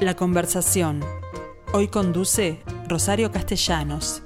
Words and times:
La 0.00 0.14
conversación. 0.14 1.00
Hoy 1.72 1.88
conduce 1.88 2.62
Rosario 2.86 3.32
Castellanos. 3.32 4.22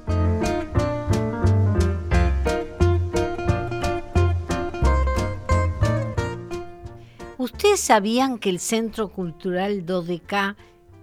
¿Ustedes 7.39 7.81
sabían 7.81 8.37
que 8.37 8.51
el 8.51 8.61
Centro 8.61 9.09
Cultural 9.09 9.87
2DK 9.87 10.57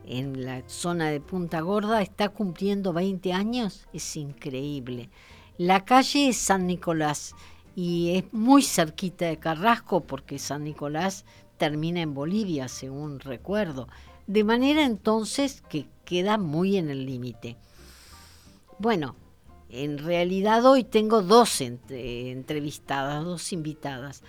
en 0.06 0.46
la 0.46 0.62
zona 0.68 1.10
de 1.10 1.20
Punta 1.20 1.62
Gorda 1.62 2.04
está 2.04 2.30
cumpliendo 2.30 2.94
20 2.94 3.34
años? 3.34 3.88
Es 3.92 4.16
increíble. 4.18 5.10
La 5.58 5.84
calle 5.84 6.30
es 6.30 6.38
San 6.38 6.68
Nicolás 6.68 7.34
y 7.76 8.18
es 8.18 8.32
muy 8.32 8.62
cerquita 8.62 9.26
de 9.26 9.40
Carrasco 9.40 10.02
porque 10.02 10.38
San 10.38 10.64
Nicolás 10.64 11.26
termina 11.58 12.02
en 12.02 12.14
Bolivia, 12.14 12.68
según 12.68 13.20
recuerdo. 13.20 13.88
De 14.30 14.44
manera 14.44 14.86
entonces 14.86 15.64
que 15.70 15.88
queda 16.06 16.38
muy 16.38 16.78
en 16.78 16.92
el 16.92 17.08
límite. 17.08 17.58
Bueno, 18.78 19.16
en 19.70 19.98
realidad 19.98 20.64
hoy 20.68 20.84
tengo 20.84 21.24
dos 21.24 21.62
entrevistadas, 21.62 23.26
dos 23.26 23.52
invitadas. 23.52 24.22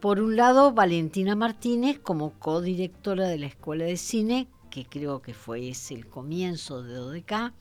Por 0.00 0.20
un 0.20 0.36
lado, 0.36 0.72
Valentina 0.72 1.34
Martínez 1.34 1.98
como 1.98 2.38
codirectora 2.38 3.26
de 3.26 3.38
la 3.38 3.46
Escuela 3.46 3.86
de 3.86 3.96
Cine, 3.96 4.48
que 4.68 4.84
creo 4.84 5.22
que 5.22 5.32
fue 5.32 5.70
ese 5.70 5.94
el 5.94 6.06
comienzo 6.08 6.82
de 6.82 6.98
ODK, 6.98 7.54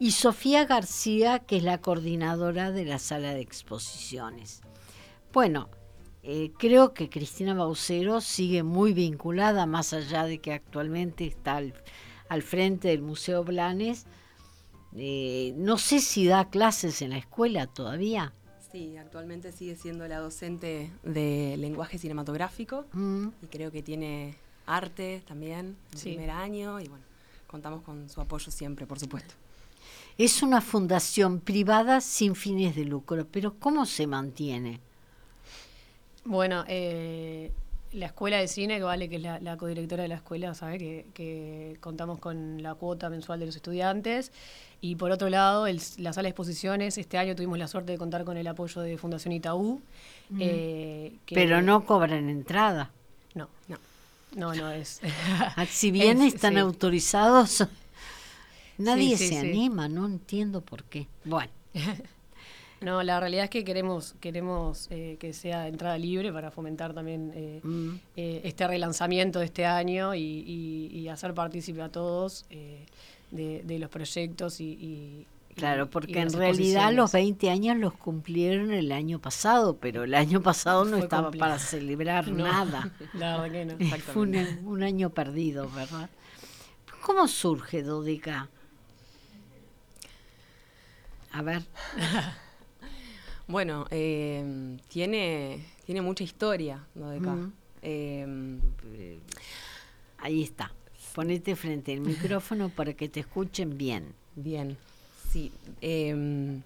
y 0.00 0.12
Sofía 0.12 0.64
García, 0.64 1.40
que 1.40 1.58
es 1.58 1.64
la 1.64 1.82
coordinadora 1.82 2.72
de 2.72 2.86
la 2.86 2.98
sala 2.98 3.34
de 3.34 3.42
exposiciones. 3.42 4.62
Bueno, 5.34 5.68
eh, 6.30 6.52
creo 6.58 6.92
que 6.92 7.08
Cristina 7.08 7.54
Baucero 7.54 8.20
sigue 8.20 8.62
muy 8.62 8.92
vinculada, 8.92 9.64
más 9.64 9.94
allá 9.94 10.24
de 10.24 10.40
que 10.40 10.52
actualmente 10.52 11.24
está 11.24 11.56
al, 11.56 12.42
frente 12.42 12.88
del 12.88 13.00
Museo 13.00 13.44
Blanes. 13.44 14.04
Eh, 14.94 15.54
no 15.56 15.78
sé 15.78 16.00
si 16.00 16.26
da 16.26 16.50
clases 16.50 17.00
en 17.00 17.10
la 17.10 17.16
escuela 17.16 17.66
todavía. 17.66 18.34
Sí, 18.70 18.98
actualmente 18.98 19.52
sigue 19.52 19.74
siendo 19.74 20.06
la 20.06 20.18
docente 20.18 20.92
de 21.02 21.56
lenguaje 21.56 21.96
cinematográfico 21.96 22.84
mm. 22.92 23.28
y 23.44 23.46
creo 23.46 23.72
que 23.72 23.82
tiene 23.82 24.36
arte 24.66 25.22
también 25.26 25.78
en 25.94 25.98
primer 25.98 26.30
año 26.30 26.78
y 26.78 26.88
bueno, 26.88 27.06
contamos 27.46 27.80
con 27.80 28.10
su 28.10 28.20
apoyo 28.20 28.52
siempre, 28.52 28.86
por 28.86 29.00
supuesto. 29.00 29.32
Es 30.18 30.42
una 30.42 30.60
fundación 30.60 31.40
privada 31.40 32.02
sin 32.02 32.34
fines 32.34 32.76
de 32.76 32.84
lucro, 32.84 33.26
pero 33.32 33.58
¿cómo 33.58 33.86
se 33.86 34.06
mantiene? 34.06 34.82
Bueno, 36.24 36.64
eh, 36.68 37.52
la 37.92 38.06
escuela 38.06 38.38
de 38.38 38.48
cine, 38.48 38.76
que 38.76 38.82
vale 38.82 39.08
que 39.08 39.16
es 39.16 39.22
la, 39.22 39.56
codirectora 39.56 40.02
de 40.02 40.08
la 40.08 40.16
escuela, 40.16 40.54
sabe 40.54 41.06
que, 41.14 41.76
contamos 41.80 42.18
con 42.18 42.62
la 42.62 42.74
cuota 42.74 43.08
mensual 43.08 43.40
de 43.40 43.46
los 43.46 43.56
estudiantes. 43.56 44.32
Y 44.80 44.96
por 44.96 45.10
otro 45.10 45.28
lado, 45.28 45.66
la 45.66 46.12
sala 46.12 46.26
de 46.26 46.30
exposiciones, 46.30 46.98
este 46.98 47.18
año 47.18 47.34
tuvimos 47.34 47.58
la 47.58 47.66
suerte 47.66 47.92
de 47.92 47.98
contar 47.98 48.24
con 48.24 48.36
el 48.36 48.46
apoyo 48.46 48.80
de 48.80 48.96
Fundación 48.98 49.32
Itaú. 49.32 49.80
Eh, 50.38 51.16
Pero 51.26 51.62
no 51.62 51.84
cobran 51.84 52.28
entrada. 52.28 52.90
No, 53.34 53.48
no. 53.66 53.78
No, 54.36 54.54
no 54.54 54.70
es. 54.70 55.00
Ah, 55.56 55.66
si 55.66 55.90
bien 55.92 56.22
están 56.22 56.58
autorizados, 56.58 57.66
nadie 58.78 59.16
se 59.16 59.38
anima, 59.38 59.88
no 59.88 60.06
entiendo 60.06 60.60
por 60.60 60.84
qué. 60.84 61.06
Bueno. 61.24 61.50
No, 62.80 63.02
la 63.02 63.18
realidad 63.18 63.44
es 63.44 63.50
que 63.50 63.64
queremos 63.64 64.14
queremos 64.20 64.86
eh, 64.90 65.16
que 65.18 65.32
sea 65.32 65.66
entrada 65.66 65.98
libre 65.98 66.32
para 66.32 66.50
fomentar 66.50 66.94
también 66.94 67.32
eh, 67.34 67.60
mm. 67.62 67.94
eh, 68.16 68.40
este 68.44 68.68
relanzamiento 68.68 69.40
de 69.40 69.46
este 69.46 69.66
año 69.66 70.14
y, 70.14 71.08
hacer 71.08 71.32
partícipe 71.32 71.80
a 71.80 71.88
todos 71.88 72.44
de, 73.30 73.78
los 73.78 73.88
proyectos 73.88 74.60
y... 74.60 75.26
claro, 75.56 75.88
porque 75.88 76.20
en 76.20 76.32
realidad 76.32 76.92
los 76.92 77.12
20 77.12 77.48
años 77.48 77.78
los 77.78 77.94
cumplieron 77.94 78.72
el 78.72 78.92
año 78.92 79.18
pasado, 79.18 79.78
pero 79.78 80.04
el 80.04 80.14
año 80.14 80.42
pasado 80.42 80.84
no 80.84 80.98
estaba 80.98 81.30
para 81.30 81.58
celebrar 81.58 82.28
nada. 82.30 82.92
La 83.14 83.40
verdad 83.40 83.52
que 83.78 83.86
no. 83.86 83.96
Fue 84.12 84.22
un, 84.22 84.36
un, 84.66 84.82
año 84.82 85.08
perdido, 85.08 85.70
¿verdad? 85.70 86.10
¿Cómo 87.00 87.26
surge 87.26 87.82
Dodica? 87.82 88.50
A 91.32 91.42
ver. 91.42 91.62
Bueno, 93.48 93.86
eh, 93.90 94.76
tiene, 94.88 95.64
tiene 95.84 96.02
mucha 96.02 96.22
historia 96.22 96.86
¿no? 96.94 97.10
de 97.10 97.18
acá. 97.18 97.36
Em, 97.82 98.60
Ahí 100.18 100.42
está. 100.42 100.72
Ponete 101.14 101.56
frente 101.56 101.92
al 101.92 102.00
micrófono 102.00 102.68
para 102.68 102.92
que 102.92 103.08
te 103.08 103.20
escuchen 103.20 103.78
bien. 103.78 104.14
Bien, 104.36 104.76
sí. 105.32 105.50
Em, 105.80 106.62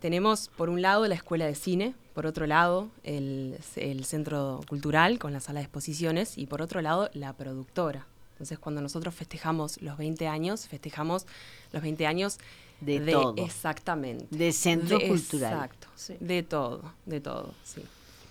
tenemos 0.00 0.48
por 0.56 0.68
un 0.68 0.82
lado 0.82 1.06
la 1.08 1.14
escuela 1.14 1.46
de 1.46 1.54
cine, 1.54 1.94
por 2.12 2.26
otro 2.26 2.46
lado 2.46 2.90
el, 3.02 3.58
el, 3.76 4.04
centro 4.04 4.60
cultural 4.68 5.18
con 5.18 5.32
la 5.32 5.40
sala 5.40 5.60
de 5.60 5.64
exposiciones 5.64 6.36
y 6.36 6.46
por 6.46 6.60
otro 6.60 6.80
lado 6.82 7.08
la 7.14 7.32
productora. 7.32 8.06
Entonces 8.32 8.58
cuando 8.58 8.82
nosotros 8.82 9.14
festejamos 9.14 9.80
los 9.80 9.96
20 9.96 10.28
años, 10.28 10.68
festejamos 10.68 11.26
los 11.72 11.82
20 11.82 12.06
años 12.06 12.38
de, 12.84 13.00
todo. 13.00 13.34
Exactamente. 13.36 14.26
De 14.30 14.52
centro 14.52 14.98
cultural. 15.00 15.52
Exacto, 15.52 15.88
de 16.20 16.42
todo, 16.42 16.92
de 17.06 17.20
todo, 17.20 17.54
sí. 17.64 17.82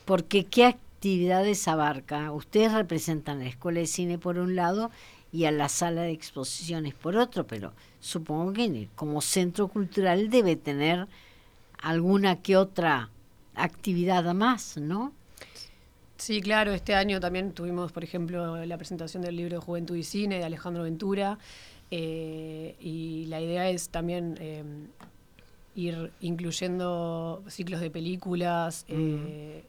Porque 0.05 0.45
¿qué 0.45 0.65
actividades 0.65 1.67
abarca? 1.67 2.31
Ustedes 2.31 2.73
representan 2.73 3.39
la 3.39 3.45
Escuela 3.45 3.79
de 3.79 3.87
Cine 3.87 4.17
por 4.17 4.37
un 4.37 4.55
lado 4.55 4.91
y 5.31 5.45
a 5.45 5.51
la 5.51 5.67
sala 5.67 6.03
de 6.03 6.11
exposiciones 6.11 6.93
por 6.93 7.17
otro, 7.17 7.47
pero 7.47 7.73
supongo 7.99 8.53
que 8.53 8.87
como 8.95 9.21
centro 9.21 9.67
cultural 9.67 10.29
debe 10.29 10.55
tener 10.55 11.07
alguna 11.81 12.41
que 12.41 12.55
otra 12.55 13.09
actividad 13.55 14.31
más, 14.33 14.77
¿no? 14.77 15.11
Sí, 16.17 16.41
claro, 16.41 16.71
este 16.71 16.95
año 16.95 17.19
también 17.19 17.51
tuvimos, 17.51 17.91
por 17.91 18.03
ejemplo, 18.03 18.65
la 18.65 18.77
presentación 18.77 19.23
del 19.23 19.35
libro 19.35 19.59
de 19.59 19.65
Juventud 19.65 19.95
y 19.95 20.03
Cine 20.03 20.37
de 20.37 20.45
Alejandro 20.45 20.83
Ventura, 20.83 21.37
eh, 21.95 22.75
y 22.79 23.25
la 23.27 23.39
idea 23.39 23.69
es 23.69 23.89
también 23.89 24.35
eh, 24.39 24.63
ir 25.75 26.11
incluyendo 26.21 27.43
ciclos 27.47 27.81
de 27.81 27.91
películas, 27.91 28.83
eh, 28.87 29.63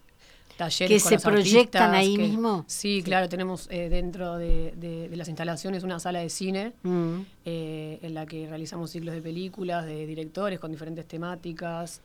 talleres 0.57 1.03
que 1.03 1.19
se 1.19 1.19
proyectan 1.19 1.95
ahí 1.95 2.17
mismo. 2.17 2.65
Sí, 2.67 3.03
claro, 3.05 3.29
tenemos 3.29 3.69
dentro 3.69 4.39
de, 4.39 5.11
las 5.13 5.29
instalaciones 5.29 5.83
una 5.83 6.01
sala 6.01 6.21
de 6.21 6.31
cine 6.31 6.73
mm. 6.83 7.21
en 7.45 8.15
la 8.15 8.25
que 8.25 8.49
realizamos 8.49 8.91
ciclos 8.91 9.15
de 9.15 9.21
películas 9.21 9.84
de 9.84 10.07
directores 10.07 10.59
con 10.59 10.71
diferentes 10.71 11.07
temáticas 11.07 12.01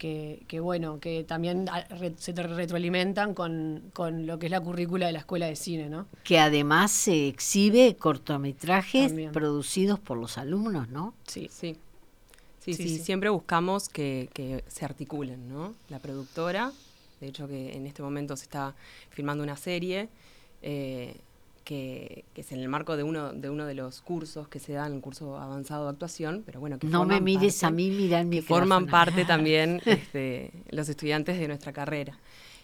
que, 0.00 0.60
bueno, 0.60 0.98
que 0.98 1.24
también 1.24 1.66
se 2.16 2.32
retroalimentan 2.32 3.34
con, 3.34 3.92
lo 4.26 4.38
que 4.38 4.46
es 4.46 4.50
la 4.50 4.60
currícula 4.60 5.06
de 5.06 5.12
la 5.12 5.18
escuela 5.18 5.46
de 5.46 5.56
cine, 5.56 5.90
¿no? 5.90 6.06
Que 6.24 6.38
además 6.38 6.90
se 6.90 7.28
exhibe 7.28 7.94
cortometrajes 7.96 9.12
producidos 9.30 10.00
por 10.00 10.16
los 10.16 10.38
alumnos, 10.38 10.88
¿no? 10.88 11.14
Sí, 11.26 11.48
sí. 11.52 11.76
Sí, 12.60 12.74
sí, 12.74 12.98
siempre 12.98 13.28
buscamos 13.30 13.88
que, 13.88 14.64
se 14.68 14.84
articulen, 14.84 15.48
¿no? 15.48 15.74
La 15.90 15.98
productora, 15.98 16.72
de 17.20 17.28
hecho 17.28 17.46
que 17.46 17.76
en 17.76 17.86
este 17.86 18.02
momento 18.02 18.36
se 18.36 18.44
está 18.44 18.74
filmando 19.10 19.44
una 19.44 19.56
serie, 19.56 20.08
eh, 20.62 21.16
que, 21.64 22.24
es 22.34 22.52
en 22.52 22.60
el 22.60 22.68
marco 22.68 22.96
de 22.96 23.02
uno 23.02 23.32
de 23.32 23.50
uno 23.50 23.66
de 23.66 23.74
los 23.74 24.00
cursos 24.00 24.48
que 24.48 24.58
se 24.58 24.72
dan, 24.72 24.94
el 24.94 25.00
curso 25.00 25.38
avanzado 25.38 25.84
de 25.84 25.90
actuación, 25.90 26.42
pero 26.44 26.60
bueno, 26.60 26.78
que 26.78 26.86
no 26.86 27.04
me 27.04 27.20
mires 27.20 27.62
a 27.64 27.70
mí, 27.70 27.90
mira 27.90 28.24
que 28.28 28.42
forman 28.42 28.86
parte 28.86 29.24
también 29.24 29.80
este, 29.86 30.52
los 30.70 30.88
estudiantes 30.88 31.38
de 31.38 31.48
nuestra 31.48 31.72
carrera. 31.72 32.18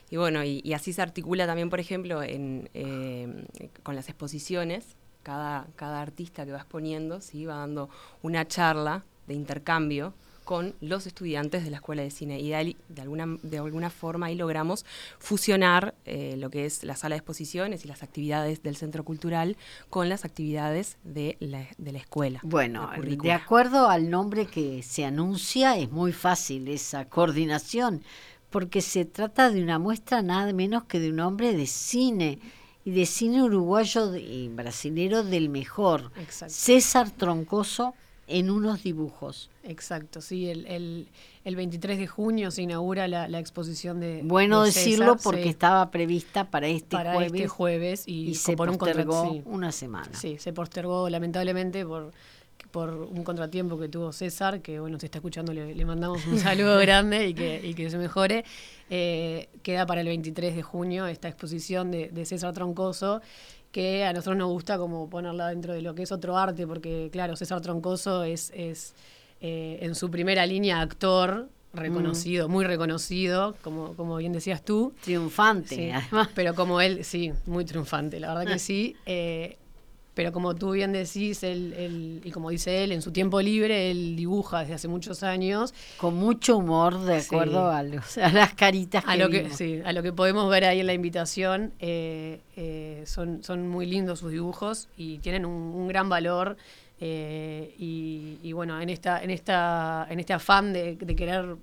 Y 0.09 0.17
bueno, 0.17 0.45
y, 0.45 0.73
así 0.73 0.93
se 0.93 1.03
articula 1.03 1.47
también, 1.47 1.69
por 1.69 1.81
ejemplo, 1.81 2.23
en, 2.23 2.71
eh, 2.75 3.45
con 3.83 3.97
las 3.97 4.09
exposiciones, 4.09 4.97
cada, 5.25 5.67
cada 5.75 6.01
artista 6.01 6.47
que 6.47 6.53
va 6.53 6.59
exponiendo, 6.59 7.21
¿sí? 7.21 7.45
va 7.45 7.57
dando 7.57 7.91
una 8.23 8.47
charla 8.47 9.05
de 9.27 9.35
intercambio 9.35 10.15
con 10.47 10.77
los 10.81 11.09
estudiantes 11.09 11.65
de 11.65 11.71
la 11.71 11.79
Escuela 11.79 12.03
de 12.03 12.11
Cine. 12.13 12.39
Y 12.39 12.51
de, 12.51 13.03
alguna, 13.03 13.27
de 13.43 13.59
alguna 13.59 13.91
forma 13.91 14.27
ahí 14.27 14.37
logramos 14.37 14.87
fusionar 15.19 15.97
eh, 16.05 16.37
lo 16.39 16.51
que 16.51 16.65
es 16.65 16.85
la 16.85 16.95
sala 16.95 17.17
de 17.17 17.19
exposiciones 17.19 17.85
y 17.85 17.89
las 17.89 18.05
actividades 18.05 18.63
del 18.63 18.77
Centro 18.77 19.05
Cultural 19.05 19.57
con 19.91 20.09
las 20.09 20.25
actividades 20.25 20.99
de 21.03 21.37
la, 21.41 21.67
de 21.79 21.93
la 21.93 21.99
escuela. 21.99 22.39
Bueno, 22.45 22.89
de 22.97 23.33
acuerdo 23.33 23.89
al 23.89 24.09
nombre 24.09 24.47
que 24.47 24.85
se 24.85 25.05
anuncia, 25.05 25.77
es 25.77 25.91
muy 25.91 26.13
fácil 26.13 26.69
esa 26.69 27.07
coordinación, 27.07 28.05
porque 28.51 28.83
se 28.83 29.05
trata 29.05 29.51
de 29.51 29.61
una 29.61 29.81
muestra 29.81 30.23
nada 30.23 30.53
menos 30.53 30.85
que 30.85 31.01
de 31.01 31.11
un 31.11 31.19
hombre 31.19 31.57
de 31.57 31.67
cine 31.67 32.39
y 32.85 32.93
de 32.93 33.05
cine 33.05 33.43
uruguayo 33.43 34.15
y 34.15 34.49
brasilero 34.49 35.25
del 35.25 35.49
mejor. 35.49 36.13
César 36.47 37.11
Troncoso 37.11 37.95
en 38.27 38.51
unos 38.51 38.83
dibujos. 38.83 39.51
Exacto, 39.63 40.21
sí, 40.21 40.49
el, 40.49 40.67
el, 40.67 41.09
el 41.45 41.57
23 41.57 41.99
de 41.99 42.07
junio 42.07 42.51
se 42.51 42.63
inaugura 42.63 43.09
la, 43.09 43.29
la 43.29 43.39
exposición 43.39 44.01
de... 44.01 44.23
Bueno 44.25 44.63
de 44.63 44.67
decirlo 44.69 45.13
César, 45.13 45.21
porque 45.23 45.43
sí, 45.45 45.49
estaba 45.49 45.91
prevista 45.91 46.51
para 46.51 46.67
este 46.67 46.97
para 46.97 47.15
jueves 47.15 47.33
este 47.35 47.49
jueves 47.49 48.05
y, 48.07 48.29
y 48.31 48.35
se 48.35 48.57
por 48.57 48.69
un 48.69 48.79
postergó 48.79 49.31
sí. 49.31 49.43
una 49.45 49.73
semana. 49.73 50.11
Sí, 50.13 50.39
se 50.39 50.53
postergó 50.53 51.09
lamentablemente 51.09 51.85
por, 51.85 52.13
por 52.71 52.91
un 52.91 53.23
contratiempo 53.23 53.79
que 53.79 53.89
tuvo 53.89 54.13
César, 54.13 54.61
que 54.61 54.81
bueno, 54.81 54.99
se 54.99 55.07
está 55.07 55.19
escuchando, 55.19 55.53
le, 55.53 55.75
le 55.75 55.85
mandamos 55.85 56.27
un 56.27 56.39
saludo 56.39 56.79
grande 56.81 57.29
y 57.29 57.35
que, 57.35 57.61
y 57.63 57.75
que 57.75 57.91
se 57.91 57.99
mejore. 57.99 58.45
Eh, 58.91 59.49
queda 59.63 59.87
para 59.87 60.01
el 60.01 60.07
23 60.09 60.55
de 60.55 60.63
junio 60.63 61.07
esta 61.07 61.29
exposición 61.29 61.91
de, 61.91 62.09
de 62.09 62.25
César 62.25 62.53
Troncoso, 62.53 63.21
que 63.77 64.05
a 64.07 64.13
nosotros 64.15 64.39
nos 64.39 64.49
gusta 64.49 64.79
como 64.79 65.11
ponerla 65.11 65.49
dentro 65.49 65.75
de 65.75 65.83
lo 65.83 65.95
que 65.95 66.05
es 66.05 66.11
otro 66.11 66.39
arte, 66.39 66.67
porque 66.67 67.11
claro, 67.13 67.37
César 67.37 67.61
Troncoso 67.61 68.25
es, 68.25 68.51
es 68.57 68.95
eh, 69.43 69.77
en 69.83 69.95
su 69.95 70.11
primera 70.11 70.47
línea 70.47 70.81
actor 70.81 71.51
reconocido, 71.75 72.49
muy 72.49 72.65
reconocido, 72.65 73.55
como, 73.61 73.93
como 73.95 74.17
bien 74.17 74.33
decías 74.33 74.63
tú. 74.63 74.95
Triunfante, 75.03 75.75
Sí, 75.77 75.91
además. 75.91 76.31
Pero 76.35 76.55
como 76.55 76.81
él, 76.81 77.05
sí, 77.05 77.35
muy 77.45 77.67
triunfante, 77.67 78.19
la 78.19 78.29
verdad 78.33 78.51
que 78.55 78.59
sí. 78.59 78.97
eh, 79.05 79.59
pero 80.17 80.33
como 80.33 80.55
tú 80.55 80.71
bien 80.73 80.93
decís, 80.93 81.43
él, 81.43 81.75
él- 81.77 82.21
y 82.25 82.31
como 82.31 82.49
dice 82.49 82.83
él, 82.83 82.91
en 82.93 83.03
su 83.03 83.13
tiempo 83.13 83.41
libre, 83.43 83.91
él 83.91 84.17
dibuja 84.17 84.61
desde 84.61 84.73
hace 84.75 84.89
muchos 84.89 85.23
años. 85.23 85.75
Con 85.99 86.15
mucho 86.15 86.57
humor, 86.57 86.99
de 87.01 87.21
Sí. 87.21 87.27
acuerdo 87.27 87.71
a, 87.71 87.83
los- 87.83 88.17
a 88.19 88.31
las 88.33 88.55
caritas 88.55 89.05
que 89.05 89.11
A 89.11 89.17
lo 89.17 89.29
que, 89.29 89.51
sí, 89.51 89.83
a 89.85 89.93
lo 89.93 90.03
que 90.03 90.15
podemos 90.15 90.49
ver 90.51 90.65
ahí 90.65 90.81
en 90.81 90.87
la 90.87 90.95
invitación, 90.95 91.75
eh, 91.81 92.41
eh, 92.57 93.03
son, 93.05 93.45
son 93.45 93.69
muy 93.69 93.85
lindos 93.85 94.21
sus 94.21 94.33
dibujos 94.33 94.89
y 94.97 95.19
tienen 95.19 95.45
un, 95.45 95.53
un 95.53 95.87
gran 95.87 96.09
valor. 96.09 96.57
eh, 96.99 97.75
y, 97.79 98.39
y 98.43 98.53
bueno, 98.53 98.81
en 98.81 98.89
esta, 98.89 99.23
en 99.23 99.31
esta, 99.31 100.07
en 100.09 100.19
este 100.19 100.33
afán 100.33 100.73
de, 100.73 100.97
de 100.97 101.15
querer 101.15 101.57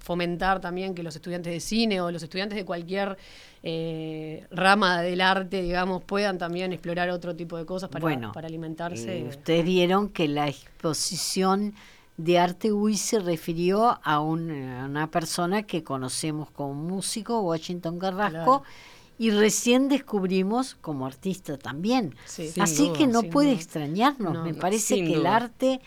fomentar 0.00 0.60
también 0.60 0.94
que 0.94 1.02
los 1.02 1.14
estudiantes 1.14 1.52
de 1.52 1.60
cine 1.60 2.00
o 2.00 2.10
los 2.10 2.22
estudiantes 2.22 2.56
de 2.56 2.64
cualquier 2.64 3.16
eh, 3.62 4.46
rama 4.50 5.02
del 5.02 5.20
arte, 5.20 5.62
digamos, 5.62 6.02
puedan 6.02 6.38
también 6.38 6.72
explorar 6.72 7.10
otro 7.10 7.36
tipo 7.36 7.56
de 7.56 7.66
cosas 7.66 7.88
para, 7.90 8.02
Bueno, 8.02 8.32
para 8.32 8.48
alimentarse. 8.48 9.18
Eh, 9.20 9.24
ustedes 9.28 9.64
vieron 9.64 10.08
que 10.08 10.26
la 10.28 10.48
exposición 10.48 11.74
de 12.16 12.38
arte 12.38 12.72
UI 12.72 12.96
se 12.96 13.18
refirió 13.18 13.98
a, 14.02 14.20
un- 14.20 14.50
a 14.50 14.84
una 14.86 15.10
persona 15.10 15.62
que 15.62 15.82
conocemos 15.84 16.50
como 16.50 16.74
músico, 16.74 17.40
Washington 17.40 17.98
Carrasco, 17.98 18.60
Claro. 18.60 18.62
y 19.18 19.30
recién 19.30 19.88
descubrimos 19.88 20.74
como 20.74 21.06
artista 21.06 21.56
también. 21.56 22.14
Sí. 22.26 22.50
Así 22.60 22.88
duda, 22.88 22.98
que 22.98 23.06
no 23.06 23.22
puede 23.22 23.48
duda. 23.50 23.58
extrañarnos. 23.58 24.34
No, 24.34 24.44
Me 24.44 24.54
parece 24.54 24.96
que 24.96 25.14
el 25.14 25.26
arte, 25.26 25.80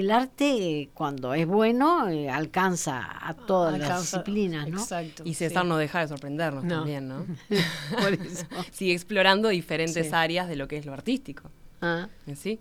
el 0.00 0.10
arte 0.10 0.80
eh, 0.80 0.90
cuando 0.94 1.34
es 1.34 1.46
bueno 1.46 2.08
eh, 2.08 2.28
alcanza 2.30 3.00
a 3.26 3.34
todas 3.34 3.78
las 3.78 4.00
disciplinas, 4.02 4.68
¿no? 4.68 4.80
Exacto. 4.80 5.22
Y 5.24 5.34
César 5.34 5.62
sí. 5.62 5.68
no 5.68 5.76
deja 5.76 6.00
de 6.00 6.08
sorprendernos 6.08 6.64
No. 6.64 6.76
también, 6.78 7.08
¿no? 7.08 7.24
Por 8.00 8.12
eso. 8.26 8.46
Sigue 8.72 8.92
explorando 8.92 9.48
diferentes 9.48 10.06
Sí. 10.06 10.12
áreas 10.14 10.48
de 10.48 10.56
lo 10.56 10.66
que 10.68 10.76
es 10.78 10.86
lo 10.86 10.92
artístico. 10.92 11.50
Ah. 11.80 12.08
¿Sí? 12.34 12.58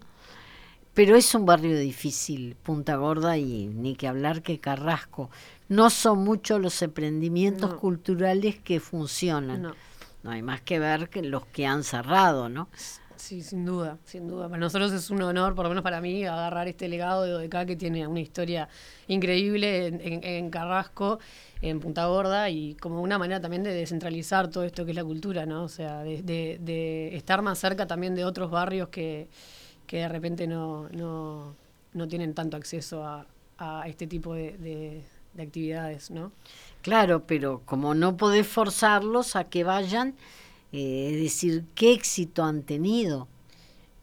Pero 0.94 1.16
es 1.16 1.34
un 1.34 1.46
barrio 1.46 1.78
difícil, 1.80 2.56
Punta 2.62 2.98
Gorda 2.98 3.36
y 3.38 3.66
ni 3.68 3.96
que 3.96 4.08
hablar 4.08 4.44
que 4.44 4.60
Carrasco. 4.60 5.32
No 5.70 5.90
son 5.90 6.20
muchos 6.24 6.62
los 6.62 6.80
emprendimientos 6.84 7.72
No. 7.72 7.80
culturales 7.80 8.58
que 8.60 8.80
funcionan. 8.80 9.62
No. 9.64 9.76
No 10.22 10.32
hay 10.32 10.42
más 10.42 10.62
que 10.62 10.80
ver 10.80 11.10
que 11.10 11.22
los 11.24 11.46
que 11.48 11.66
han 11.66 11.84
cerrado, 11.84 12.48
¿no? 12.48 12.70
Sí, 13.16 13.42
sin 13.44 13.64
duda, 13.64 14.00
sin 14.06 14.28
duda. 14.28 14.50
Para 14.50 14.60
nosotros 14.60 14.92
es 14.92 15.10
un 15.12 15.22
honor, 15.22 15.54
por 15.56 15.64
lo 15.64 15.70
menos 15.70 15.84
para 15.84 16.02
mí, 16.02 16.26
agarrar 16.26 16.68
este 16.68 16.88
legado 16.90 17.24
de 17.24 17.32
Dodeca 17.32 17.66
que 17.66 17.76
tiene 17.76 18.08
una 18.08 18.20
historia 18.20 18.68
increíble 19.08 19.86
en, 19.88 20.02
en- 20.02 20.24
en 20.24 20.50
Carrasco, 20.50 21.20
en 21.62 21.80
Punta 21.80 22.08
Gorda, 22.08 22.50
y 22.50 22.74
como 22.76 23.02
una 23.02 23.18
manera 23.20 23.40
también 23.40 23.64
de 23.64 23.72
descentralizar 23.74 24.50
todo 24.50 24.64
esto 24.64 24.84
que 24.84 24.92
es 24.92 24.96
la 24.98 25.04
cultura, 25.06 25.46
¿no? 25.46 25.64
O 25.64 25.70
sea, 25.70 26.02
de, 26.04 26.24
de- 26.24 26.58
de 26.62 27.16
estar 27.16 27.42
más 27.44 27.60
cerca 27.60 27.86
también 27.88 28.16
de 28.16 28.26
otros 28.26 28.50
barrios 28.52 28.90
que, 28.90 29.30
que 29.88 29.98
de 29.98 30.10
repente 30.10 30.48
no, 30.48 30.90
no, 30.90 31.56
no 31.94 32.08
tienen 32.08 32.34
tanto 32.34 32.58
acceso 32.58 33.06
a, 33.06 33.26
a 33.58 33.88
este 33.88 34.08
tipo 34.08 34.34
de, 34.34 34.58
de- 34.58 35.04
de 35.34 35.44
actividades, 35.44 36.12
¿no? 36.12 36.32
Claro, 36.82 37.24
pero 37.26 37.62
como 37.66 37.94
no 37.96 38.18
podés 38.18 38.48
forzarlos 38.48 39.36
a 39.36 39.46
que 39.46 39.64
vayan, 39.64 40.16
eh, 40.74 41.12
es 41.14 41.22
decir, 41.22 41.64
¿qué 41.76 41.94
éxito 41.94 42.44
han 42.44 42.64
tenido? 42.64 43.28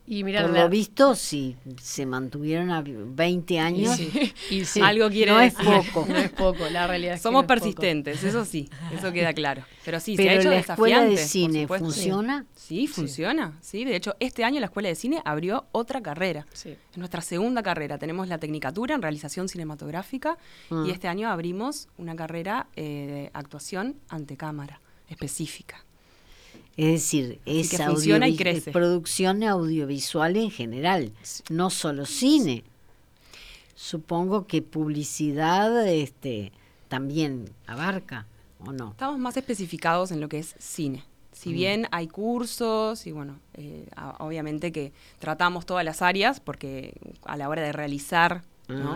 Y 0.06 0.24
mira, 0.24 0.42
Por 0.42 0.50
lo 0.50 0.68
visto, 0.68 1.14
si 1.14 1.54
se 1.80 2.04
mantuvieron 2.04 2.72
a 2.72 2.82
20 2.84 3.54
y 3.54 3.58
años, 3.58 3.96
sí, 3.96 4.32
y 4.50 4.64
sí. 4.64 4.80
Algo 4.80 5.08
quiere 5.08 5.30
no 5.30 5.40
es 5.40 5.54
poco. 5.54 6.04
No 6.08 6.16
es 6.16 6.30
poco, 6.32 6.68
la 6.68 6.88
realidad 6.88 7.14
es 7.14 7.20
que 7.20 7.22
Somos 7.22 7.44
no 7.46 7.54
es 7.54 7.60
poco. 7.60 7.60
persistentes, 7.60 8.24
eso 8.24 8.44
sí, 8.44 8.68
eso 8.92 9.12
queda 9.12 9.32
claro. 9.34 9.62
Pero 9.84 10.00
sí, 10.00 10.16
se 10.16 10.22
ha 10.22 10.32
Pero 10.32 10.40
hecho 10.40 10.50
la 10.50 10.58
escuela 10.58 11.04
de 11.04 11.16
cine 11.16 11.68
funciona. 11.68 12.44
Sí, 12.56 12.88
funciona. 12.88 13.56
Sí, 13.60 13.84
de 13.84 13.94
hecho, 13.94 14.16
este 14.18 14.42
año 14.42 14.58
la 14.58 14.66
Escuela 14.66 14.88
de 14.88 14.96
Cine 14.96 15.22
abrió 15.24 15.66
otra 15.70 16.00
carrera. 16.00 16.44
Sí. 16.54 16.70
Es 16.90 16.98
nuestra 16.98 17.20
segunda 17.20 17.62
carrera. 17.62 17.96
Tenemos 17.98 18.26
la 18.26 18.38
Tecnicatura 18.38 18.96
en 18.96 19.02
realización 19.02 19.48
cinematográfica 19.48 20.38
Ah. 20.72 20.84
y 20.88 20.90
este 20.90 21.06
año 21.06 21.28
abrimos 21.30 21.86
una 21.98 22.16
carrera 22.16 22.66
eh, 22.74 22.82
de 22.82 23.30
actuación 23.32 23.94
ante 24.08 24.36
cámara 24.36 24.80
específica. 25.08 25.84
Es 26.76 26.92
decir, 26.92 27.40
es, 27.44 27.70
que 27.70 27.78
funciona 27.78 28.26
y 28.28 28.32
audiovi- 28.32 28.38
crece. 28.38 28.70
es 28.70 28.72
producción 28.74 29.42
audiovisual 29.42 30.36
en 30.36 30.50
general, 30.50 31.12
no 31.50 31.68
solo 31.70 32.06
cine. 32.06 32.64
Supongo 33.74 34.46
que 34.46 34.62
publicidad 34.62 35.86
este, 35.88 36.52
también 36.88 37.50
abarca, 37.66 38.26
¿o 38.64 38.72
no? 38.72 38.90
Estamos 38.90 39.18
más 39.18 39.36
especificados 39.36 40.10
en 40.10 40.20
lo 40.20 40.28
que 40.28 40.38
es 40.38 40.54
cine. 40.58 40.98
Mm. 40.98 41.36
Si 41.36 41.52
bien 41.52 41.86
hay 41.90 42.06
cursos 42.06 43.06
y 43.06 43.12
bueno, 43.12 43.38
eh, 43.54 43.88
obviamente 44.18 44.72
que 44.72 44.92
tratamos 45.18 45.64
todas 45.64 45.84
las 45.84 46.02
áreas 46.02 46.40
porque 46.40 46.94
a 47.24 47.36
la 47.38 47.48
hora 47.48 47.62
de 47.62 47.72
realizar 47.72 48.42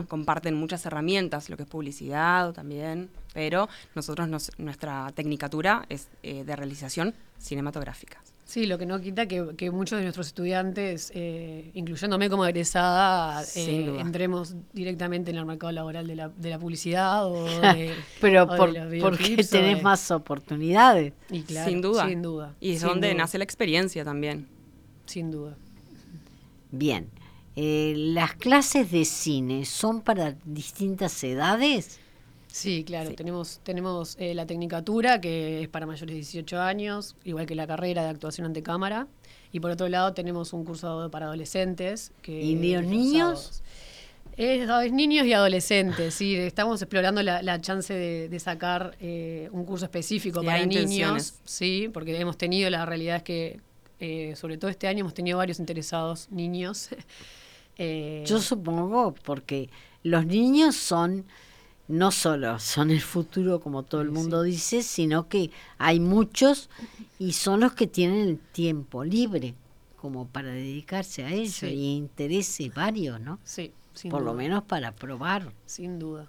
comparten 0.08 0.54
muchas 0.54 0.84
herramientas, 0.86 1.48
lo 1.50 1.56
que 1.56 1.62
es 1.64 1.68
publicidad 1.68 2.52
también, 2.52 3.08
pero 3.32 3.68
nosotros 3.94 4.28
nos- 4.28 4.50
nuestra 4.58 5.10
tecnicatura 5.14 5.84
es 5.88 6.08
eh, 6.22 6.44
de 6.44 6.56
realización 6.56 7.14
cinematográfica. 7.38 8.20
Sí, 8.46 8.66
lo 8.66 8.76
que 8.76 8.84
no 8.84 9.00
quita 9.00 9.26
que, 9.26 9.54
que 9.56 9.70
muchos 9.70 9.96
de 9.98 10.02
nuestros 10.04 10.26
estudiantes, 10.26 11.10
eh, 11.14 11.70
incluyéndome 11.72 12.28
como 12.28 12.44
egresada, 12.44 13.42
eh, 13.56 13.96
entremos 13.98 14.54
directamente 14.74 15.30
en 15.30 15.38
el 15.38 15.46
mercado 15.46 15.72
laboral 15.72 16.06
de 16.06 16.14
la, 16.14 16.28
de 16.28 16.50
la 16.50 16.58
publicidad 16.58 17.26
o 17.26 17.44
de, 17.60 17.94
Pero 18.20 18.44
o 18.44 18.46
por, 18.48 18.70
porque 19.00 19.32
o 19.32 19.36
tenés 19.48 19.50
de- 19.50 19.82
más 19.82 20.10
oportunidades. 20.10 21.14
y 21.30 21.40
claro, 21.42 21.70
sin 21.70 21.80
duda. 21.80 22.06
Sin 22.06 22.20
duda. 22.20 22.54
Y 22.60 22.72
es 22.74 22.80
sin 22.80 22.88
donde 22.90 23.08
duda, 23.08 23.18
nace 23.22 23.38
la 23.38 23.44
experiencia 23.44 24.04
también. 24.04 24.46
Sin 25.06 25.30
duda. 25.30 25.56
Bien, 26.70 27.08
eh, 27.56 27.94
¿las 27.96 28.34
clases 28.34 28.90
de 28.90 29.04
cine 29.04 29.64
son 29.64 30.00
para 30.02 30.34
distintas 30.44 31.22
edades? 31.24 31.98
Sí, 32.48 32.84
claro, 32.84 33.10
Sí. 33.10 33.16
tenemos, 33.16 33.60
tenemos 33.64 34.16
eh, 34.20 34.32
la 34.34 34.46
tecnicatura, 34.46 35.20
que 35.20 35.62
es 35.62 35.68
para 35.68 35.86
mayores 35.86 36.10
de 36.12 36.16
18 36.16 36.60
años, 36.60 37.16
igual 37.24 37.46
que 37.46 37.54
la 37.56 37.66
carrera 37.66 38.02
de 38.04 38.08
actuación 38.10 38.46
ante 38.46 38.62
cámara. 38.62 39.08
Y 39.52 39.60
por 39.60 39.70
otro 39.72 39.88
lado 39.88 40.12
tenemos 40.14 40.52
un 40.52 40.64
curso 40.64 41.08
para 41.10 41.26
adolescentes. 41.26 42.12
Que 42.22 42.40
¿Y 42.42 42.54
los 42.74 42.82
los 42.82 42.90
niños? 42.90 43.62
Es, 44.36 44.68
es 44.68 44.92
niños 44.92 45.26
y 45.26 45.32
adolescentes, 45.32 46.14
sí. 46.14 46.34
Estamos 46.36 46.82
explorando 46.82 47.22
la, 47.22 47.40
la 47.42 47.60
chance 47.60 47.92
de, 47.94 48.28
de 48.28 48.40
sacar 48.40 48.96
eh, 49.00 49.48
un 49.52 49.64
curso 49.64 49.84
específico 49.84 50.40
Sí, 50.40 50.46
para 50.46 50.58
hay 50.58 50.66
niños. 50.66 50.82
intenciones. 50.84 51.40
Sí, 51.44 51.88
porque 51.92 52.18
hemos 52.18 52.36
tenido, 52.36 52.68
la 52.70 52.84
realidad 52.84 53.16
es 53.18 53.22
que, 53.22 53.60
eh, 54.00 54.34
sobre 54.36 54.58
todo 54.58 54.70
este 54.70 54.88
año, 54.88 55.00
hemos 55.00 55.14
tenido 55.14 55.38
varios 55.38 55.58
interesados 55.60 56.28
niños. 56.30 56.88
Eh, 57.78 58.24
Yo 58.26 58.40
supongo 58.40 59.14
porque 59.24 59.68
los 60.02 60.26
niños 60.26 60.76
son 60.76 61.24
no 61.86 62.10
solo 62.12 62.58
son 62.60 62.90
el 62.90 63.00
futuro 63.02 63.60
como 63.60 63.82
todo 63.82 64.00
el 64.00 64.08
Sí, 64.08 64.14
mundo 64.14 64.42
dice, 64.42 64.82
sino 64.82 65.28
que 65.28 65.50
hay 65.78 66.00
muchos 66.00 66.70
y 67.18 67.32
son 67.32 67.60
los 67.60 67.72
que 67.74 67.86
tienen 67.86 68.28
el 68.28 68.38
tiempo 68.38 69.04
libre 69.04 69.54
como 69.96 70.26
para 70.28 70.48
dedicarse 70.48 71.24
a 71.24 71.30
eso 71.32 71.66
Sí. 71.66 71.72
y 71.72 71.96
intereses 71.96 72.72
varios, 72.74 73.20
¿no? 73.20 73.38
sí, 73.44 73.72
sin 73.92 74.10
Por 74.10 74.22
lo 74.22 74.34
menos 74.34 74.62
para 74.64 74.92
probar. 74.92 75.52
Sin 75.66 75.98
duda. 75.98 76.28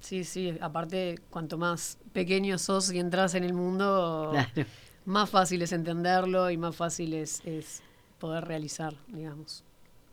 Sí, 0.00 0.24
sí, 0.24 0.56
aparte, 0.60 1.18
cuanto 1.30 1.58
más 1.58 1.98
pequeño 2.12 2.56
sos 2.58 2.90
y 2.92 2.98
entras 2.98 3.34
en 3.34 3.44
el 3.44 3.52
mundo, 3.52 4.30
Claro. 4.32 4.68
más 5.04 5.28
fácil 5.30 5.62
es 5.62 5.72
entenderlo 5.72 6.50
y 6.50 6.56
más 6.56 6.74
fácil 6.74 7.12
es, 7.14 7.40
es 7.44 7.82
poder 8.18 8.44
realizar, 8.46 8.94
digamos. 9.08 9.62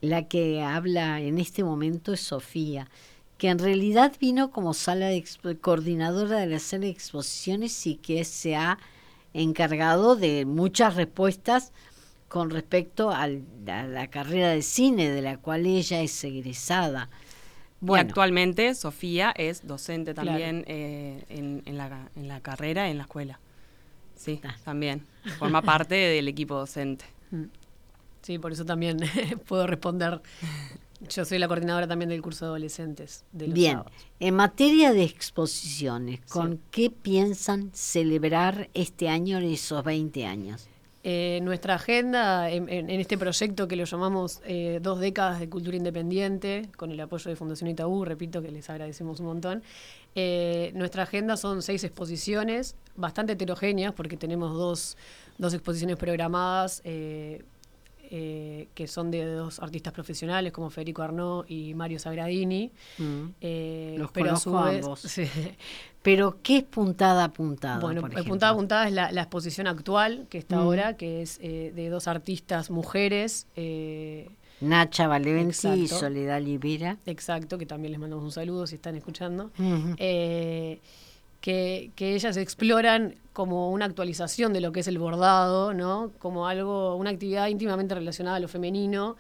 La 0.01 0.27
que 0.27 0.62
habla 0.62 1.22
en 1.22 1.38
este 1.39 1.63
momento 1.63 2.13
es 2.13 2.22
Sofía, 2.22 2.88
que 3.38 3.50
en 3.50 3.60
realidad 3.60 4.13
vino 4.20 4.51
como 4.51 4.74
sala 4.74 5.08
de 5.08 5.24
coordinadora 5.62 6.39
de 6.39 6.48
la 6.48 6.60
sala 6.60 6.82
de 6.86 6.89
exposiciones 6.89 7.86
y 7.88 7.96
que 7.96 8.24
se 8.24 8.56
ha 8.56 8.77
encargado 9.34 10.16
de 10.16 10.46
muchas 10.46 10.96
respuestas 10.96 11.72
con 12.27 12.50
respecto 12.50 13.12
al- 13.12 13.44
a 13.68 13.84
la 13.84 14.08
carrera 14.08 14.50
de 14.50 14.62
cine 14.62 15.10
de 15.10 15.22
la 15.22 15.38
cual 15.38 15.66
ella 15.66 16.01
es 16.01 16.24
egresada. 16.24 17.10
Y 17.82 17.86
Bueno, 17.86 18.08
actualmente 18.10 18.74
Sofía 18.75 19.32
es 19.38 19.66
docente 19.68 20.13
Claro. 20.13 20.30
también 20.30 20.63
eh, 20.68 21.24
en, 21.30 21.62
en 21.66 21.77
la, 21.77 22.10
en 22.16 22.27
la 22.27 22.39
carrera, 22.42 22.89
en 22.89 22.98
la 22.98 23.04
escuela. 23.04 23.39
Sí, 24.16 24.42
Ah. 24.44 24.56
también. 24.66 25.04
Forma 25.38 25.62
parte 25.62 25.94
del 25.96 26.27
equipo 26.27 26.56
docente. 26.56 27.06
Sí, 28.28 28.40
por 28.40 28.52
eso 28.52 28.66
también 28.66 28.98
puedo 29.48 29.66
responder. 29.68 30.22
Yo 31.10 31.24
soy 31.24 31.40
la 31.40 31.48
coordinadora 31.48 31.88
también 31.88 32.10
del 32.10 32.22
curso 32.22 32.44
de 32.44 32.50
adolescentes. 32.50 33.24
De 33.32 33.46
los 33.48 33.54
bien, 33.54 33.72
sábados. 33.78 33.94
en 34.20 34.36
materia 34.36 34.92
de 34.92 35.04
exposiciones, 35.04 36.20
¿con 36.28 36.56
Sí. 36.56 36.60
qué 36.72 36.90
piensan 36.90 37.72
celebrar 37.74 38.70
este 38.74 39.08
año 39.08 39.38
esos 39.40 39.82
20 39.82 40.26
años? 40.26 40.68
Eh, 41.06 41.40
nuestra 41.42 41.76
agenda 41.76 42.50
en, 42.52 42.68
en- 42.68 42.90
en 42.90 43.00
este 43.00 43.18
proyecto 43.18 43.66
que 43.70 43.78
lo 43.78 43.86
llamamos 43.86 44.42
eh, 44.46 44.80
Dos 44.82 45.00
décadas 45.00 45.40
de 45.40 45.48
cultura 45.48 45.78
independiente, 45.78 46.68
con 46.76 46.92
el 46.92 47.00
apoyo 47.00 47.30
de 47.30 47.38
Fundación 47.38 47.70
Itaú, 47.70 48.04
repito 48.04 48.42
que 48.42 48.52
les 48.52 48.70
agradecemos 48.70 49.22
un 49.22 49.28
montón. 49.28 49.64
eh, 50.16 50.72
nuestra 50.76 51.04
agenda 51.04 51.38
son 51.38 51.62
seis 51.62 51.82
exposiciones, 51.86 52.76
bastante 52.98 53.34
heterogéneas, 53.34 53.94
porque 53.94 54.18
tenemos 54.18 54.52
dos, 54.54 54.98
dos 55.38 55.54
exposiciones 55.54 55.96
programadas. 55.96 56.82
Eh, 58.12 58.68
que 58.74 58.88
son 58.88 59.12
de 59.12 59.26
dos 59.26 59.60
artistas 59.60 59.94
profesionales 59.94 60.52
como 60.52 60.70
Federico 60.70 61.02
Arnaud 61.02 61.46
y 61.48 61.74
Mario 61.74 62.00
Sagradini. 62.00 62.72
Mm. 62.98 63.24
eh, 63.42 63.96
Los 63.98 64.12
pero 64.12 64.34
a 64.34 64.36
su 64.38 64.52
conozco 64.52 64.68
a 64.68 64.72
vez- 64.72 64.84
ambos. 64.86 65.00
sí. 65.02 65.28
Pero, 66.02 66.38
¿qué 66.42 66.58
es 66.58 66.64
puntada 66.64 67.26
a 67.26 67.34
puntada? 67.34 67.80
Bueno, 67.80 68.02
por 68.02 68.18
eh, 68.18 68.24
puntada 68.24 68.54
a 68.54 68.56
puntada 68.56 68.88
es 68.88 68.94
la, 68.94 69.12
la 69.12 69.22
exposición 69.24 69.68
actual 69.68 70.26
que 70.30 70.38
está 70.38 70.56
Mm. 70.56 70.60
ahora, 70.60 70.96
que 70.96 71.22
es 71.22 71.38
eh, 71.42 71.74
de 71.76 71.90
dos 71.90 72.08
artistas 72.08 72.70
mujeres. 72.72 73.48
Nacha 74.60 75.08
Valeventi 75.08 75.68
y. 75.68 75.88
Soledad 75.88 76.42
Libera. 76.42 76.98
exacto, 77.06 77.58
que 77.58 77.66
también 77.68 77.92
les 77.92 78.00
mandamos 78.00 78.24
un 78.26 78.32
saludo 78.32 78.66
si 78.66 78.76
están 78.76 78.96
escuchando. 78.96 79.52
Eh, 79.98 80.80
que, 81.41 81.91
que 81.96 82.15
ellas 82.15 82.38
exploran 82.38 83.15
como 83.34 83.72
una 83.72 83.86
actualización 83.86 84.51
de 84.51 84.62
lo 84.62 84.72
que 84.72 84.79
es 84.79 84.88
el 84.88 84.98
bordado, 84.98 85.74
¿no? 85.74 86.12
Como 86.17 86.48
algo, 86.48 86.96
una 86.96 87.12
actividad 87.12 87.48
íntimamente 87.48 87.94
relacionada 87.94 88.38
a 88.38 88.39
lo 88.39 88.48
femenino, 88.48 89.15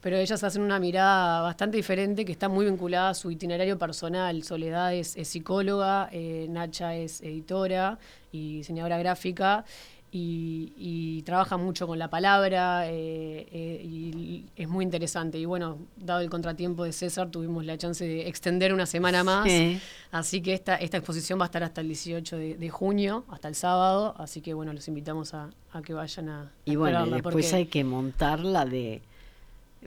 pero 0.00 0.18
ellas 0.18 0.44
hacen 0.44 0.62
una 0.62 0.78
mirada 0.78 1.40
bastante 1.40 1.76
diferente 1.76 2.24
que 2.24 2.30
está 2.30 2.48
muy 2.48 2.66
vinculada 2.66 3.08
a 3.08 3.14
su 3.14 3.28
itinerario 3.28 3.76
personal. 3.76 4.40
Soledad 4.44 4.94
es, 4.94 5.16
psicóloga, 5.24 6.08
eh, 6.12 6.46
Nacha 6.48 6.94
es 6.94 7.20
editora 7.22 7.98
y 8.30 8.58
diseñadora 8.58 8.98
gráfica. 8.98 9.64
Y, 10.12 10.72
y 10.78 11.22
trabaja 11.22 11.56
mucho 11.58 11.86
con 11.86 11.98
la 11.98 12.08
palabra 12.08 12.88
eh, 12.88 13.46
eh, 13.52 13.82
y 13.84 14.46
es 14.56 14.66
muy 14.68 14.82
interesante. 14.84 15.38
Y 15.38 15.44
bueno, 15.44 15.78
dado 15.96 16.20
el 16.20 16.30
contratiempo 16.30 16.84
de 16.84 16.92
César, 16.92 17.28
tuvimos 17.30 17.66
la 17.66 17.76
chance 17.76 18.06
de 18.06 18.26
extender 18.28 18.72
una 18.72 18.86
semana 18.86 19.24
más. 19.24 19.44
Sí. 19.50 19.78
Así 20.12 20.40
que 20.40 20.54
esta, 20.54 20.76
esta 20.76 20.96
exposición 20.96 21.38
va 21.38 21.44
a 21.44 21.46
estar 21.46 21.62
hasta 21.64 21.82
el 21.82 21.88
18 21.88 22.36
de, 22.38 22.54
de 22.56 22.70
junio, 22.70 23.24
hasta 23.28 23.48
el 23.48 23.54
sábado. 23.56 24.14
Así 24.16 24.40
que 24.40 24.54
bueno, 24.54 24.72
los 24.72 24.88
invitamos 24.88 25.34
a, 25.34 25.50
a 25.72 25.82
que 25.82 25.92
vayan 25.92 26.28
a, 26.30 26.42
a 26.42 26.50
Y 26.64 26.76
bueno, 26.76 27.04
y 27.06 27.10
después 27.10 27.52
hay 27.52 27.66
que 27.66 27.84
montarla 27.84 28.64
de 28.64 29.02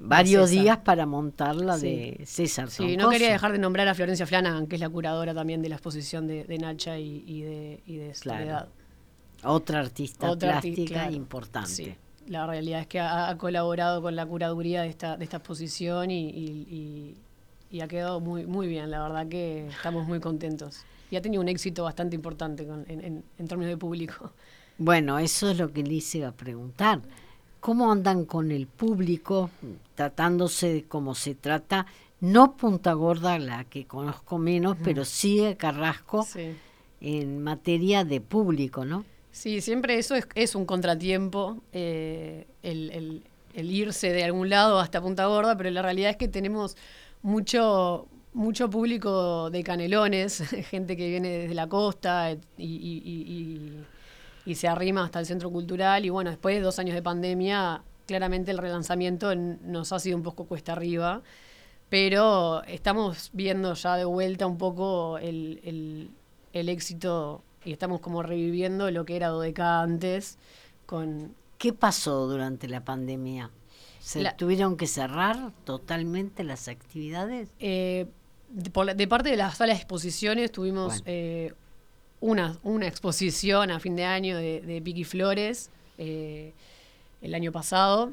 varios 0.02 0.50
César. 0.50 0.64
días 0.64 0.78
para 0.80 1.06
montarla 1.06 1.78
Sí. 1.78 1.88
de 2.20 2.26
César 2.26 2.70
Sí, 2.70 2.96
no 2.98 3.10
quería 3.10 3.32
dejar 3.32 3.52
de 3.54 3.58
nombrar 3.58 3.88
a 3.88 3.96
Florencia 3.96 4.28
Flanagan, 4.28 4.68
que 4.68 4.76
es 4.76 4.82
la 4.82 4.90
curadora 4.90 5.34
también 5.34 5.62
de 5.62 5.70
la 5.70 5.76
exposición 5.76 6.28
de, 6.28 6.44
de 6.44 6.58
Nacha 6.60 7.00
y, 7.00 7.24
y 7.26 7.42
de, 7.42 7.80
y 7.88 7.96
de 7.98 8.12
Claro. 8.20 8.40
Soledad. 8.42 8.68
Otra 9.44 9.80
artista 9.80 10.30
Otra 10.32 10.60
plástica 10.62 10.94
claro. 10.94 11.14
importante. 11.14 11.70
Sí, 11.70 11.96
la 12.28 12.46
realidad 12.48 12.82
es 12.82 12.88
que 12.88 13.00
ha, 13.00 13.30
ha 13.30 13.38
colaborado 13.38 14.02
con 14.02 14.16
la 14.16 14.26
curaduría 14.26 14.82
de 14.84 14.90
esta, 14.90 15.18
de 15.18 15.24
esta 15.24 15.38
exposición 15.38 16.12
y, 16.12 16.30
y- 16.30 16.68
y- 16.70 17.18
y 17.72 17.82
ha 17.82 17.88
quedado 17.88 18.20
muy, 18.20 18.46
muy 18.46 18.68
bien. 18.68 18.90
La 18.92 19.02
verdad 19.04 19.28
que 19.28 19.68
estamos 19.68 20.08
muy 20.08 20.20
contentos. 20.20 20.84
Y 21.12 21.16
ha 21.16 21.22
tenido 21.22 21.42
un 21.42 21.50
éxito 21.50 21.84
bastante 21.84 22.16
importante 22.16 22.66
con- 22.68 22.84
en, 22.88 23.04
en- 23.04 23.24
en 23.38 23.48
términos 23.48 23.70
de 23.70 23.78
público. 23.78 24.32
Bueno, 24.78 25.20
eso 25.20 25.50
es 25.52 25.58
lo 25.58 25.72
que 25.72 25.84
les 25.84 26.14
iba 26.16 26.30
a 26.30 26.32
preguntar. 26.32 27.02
¿Cómo 27.60 27.92
andan 27.92 28.26
con 28.26 28.52
el 28.52 28.68
público, 28.68 29.50
tratándose 29.96 30.74
de 30.74 30.84
cómo 30.86 31.14
se 31.16 31.36
trata? 31.36 31.86
No 32.22 32.56
Punta 32.56 32.94
Gorda, 32.94 33.38
la 33.40 33.64
que 33.66 33.86
conozco 33.86 34.38
menos, 34.38 34.78
pero 34.84 35.04
sí 35.06 35.42
Carrasco 35.58 36.24
Sí. 36.24 36.56
en 37.02 37.44
materia 37.44 38.04
de 38.06 38.22
público, 38.22 38.86
¿no? 38.86 39.04
Sí, 39.40 39.62
siempre 39.62 39.98
eso 39.98 40.16
es, 40.16 40.28
es 40.36 40.54
un 40.54 40.66
contratiempo, 40.66 41.64
eh, 41.72 42.46
el, 42.62 43.24
irse 43.54 44.12
de 44.12 44.26
algún 44.26 44.50
lado 44.50 44.80
hasta 44.80 45.02
Punta 45.02 45.28
Gorda, 45.28 45.56
pero 45.56 45.70
la 45.72 45.82
realidad 45.82 46.10
es 46.10 46.18
que 46.18 46.28
tenemos 46.28 46.76
mucho, 47.22 48.10
mucho 48.34 48.70
público 48.70 49.50
de 49.50 49.64
canelones, 49.64 50.40
gente 50.70 50.98
que 50.98 51.08
viene 51.08 51.30
desde 51.30 51.54
la 51.56 51.68
costa 51.68 52.32
y, 52.32 52.36
y- 54.46 54.56
se 54.56 54.68
arrima 54.68 55.06
hasta 55.06 55.22
el 55.22 55.26
centro 55.26 55.50
cultural. 55.52 56.04
Y 56.04 56.10
bueno, 56.10 56.32
después 56.32 56.56
de 56.56 56.62
dos 56.62 56.78
años 56.80 56.94
de 56.96 57.02
pandemia, 57.02 57.82
claramente 58.08 58.52
el 58.52 58.58
relanzamiento 58.58 59.34
nos 59.36 59.94
ha 59.94 60.00
sido 60.00 60.18
un 60.18 60.24
poco 60.24 60.48
cuesta 60.48 60.74
arriba. 60.74 61.22
Pero 61.90 62.64
estamos 62.64 63.30
viendo 63.32 63.74
ya 63.76 63.96
de 63.96 64.04
vuelta 64.06 64.48
un 64.48 64.58
poco 64.58 65.18
el 65.20 66.10
éxito 66.52 67.42
y 67.66 67.72
estamos 67.74 68.00
como 68.02 68.24
reviviendo 68.24 68.90
lo 68.92 69.06
que 69.06 69.16
era 69.16 69.28
Dodeca 69.30 69.82
antes 69.82 70.38
con... 70.86 71.36
¿Qué 71.58 71.74
pasó 71.74 72.26
durante 72.28 72.68
la 72.70 72.86
pandemia? 72.86 73.50
¿Se 74.00 74.22
La- 74.24 74.38
tuvieron 74.38 74.78
que 74.78 74.88
cerrar 74.88 75.52
totalmente 75.66 76.44
las 76.46 76.68
actividades? 76.70 77.50
eh, 77.60 78.08
de, 78.50 78.70
por 78.72 78.86
la- 78.86 78.94
de 78.94 79.08
parte 79.08 79.30
de 79.30 79.36
la 79.38 79.52
sala 79.54 79.74
de 79.74 79.78
exposiciones 79.80 80.52
tuvimos 80.52 80.88
Bueno. 80.88 81.04
eh, 81.06 81.54
una, 82.22 82.58
una 82.64 82.88
exposición 82.88 83.72
a 83.72 83.80
fin 83.80 83.96
de 83.96 84.06
año 84.06 84.38
de, 84.38 84.62
de 84.62 84.82
Piqui 84.82 85.04
Flores 85.04 85.70
eh, 85.98 86.54
el 87.22 87.36
año 87.36 87.52
pasado, 87.52 88.12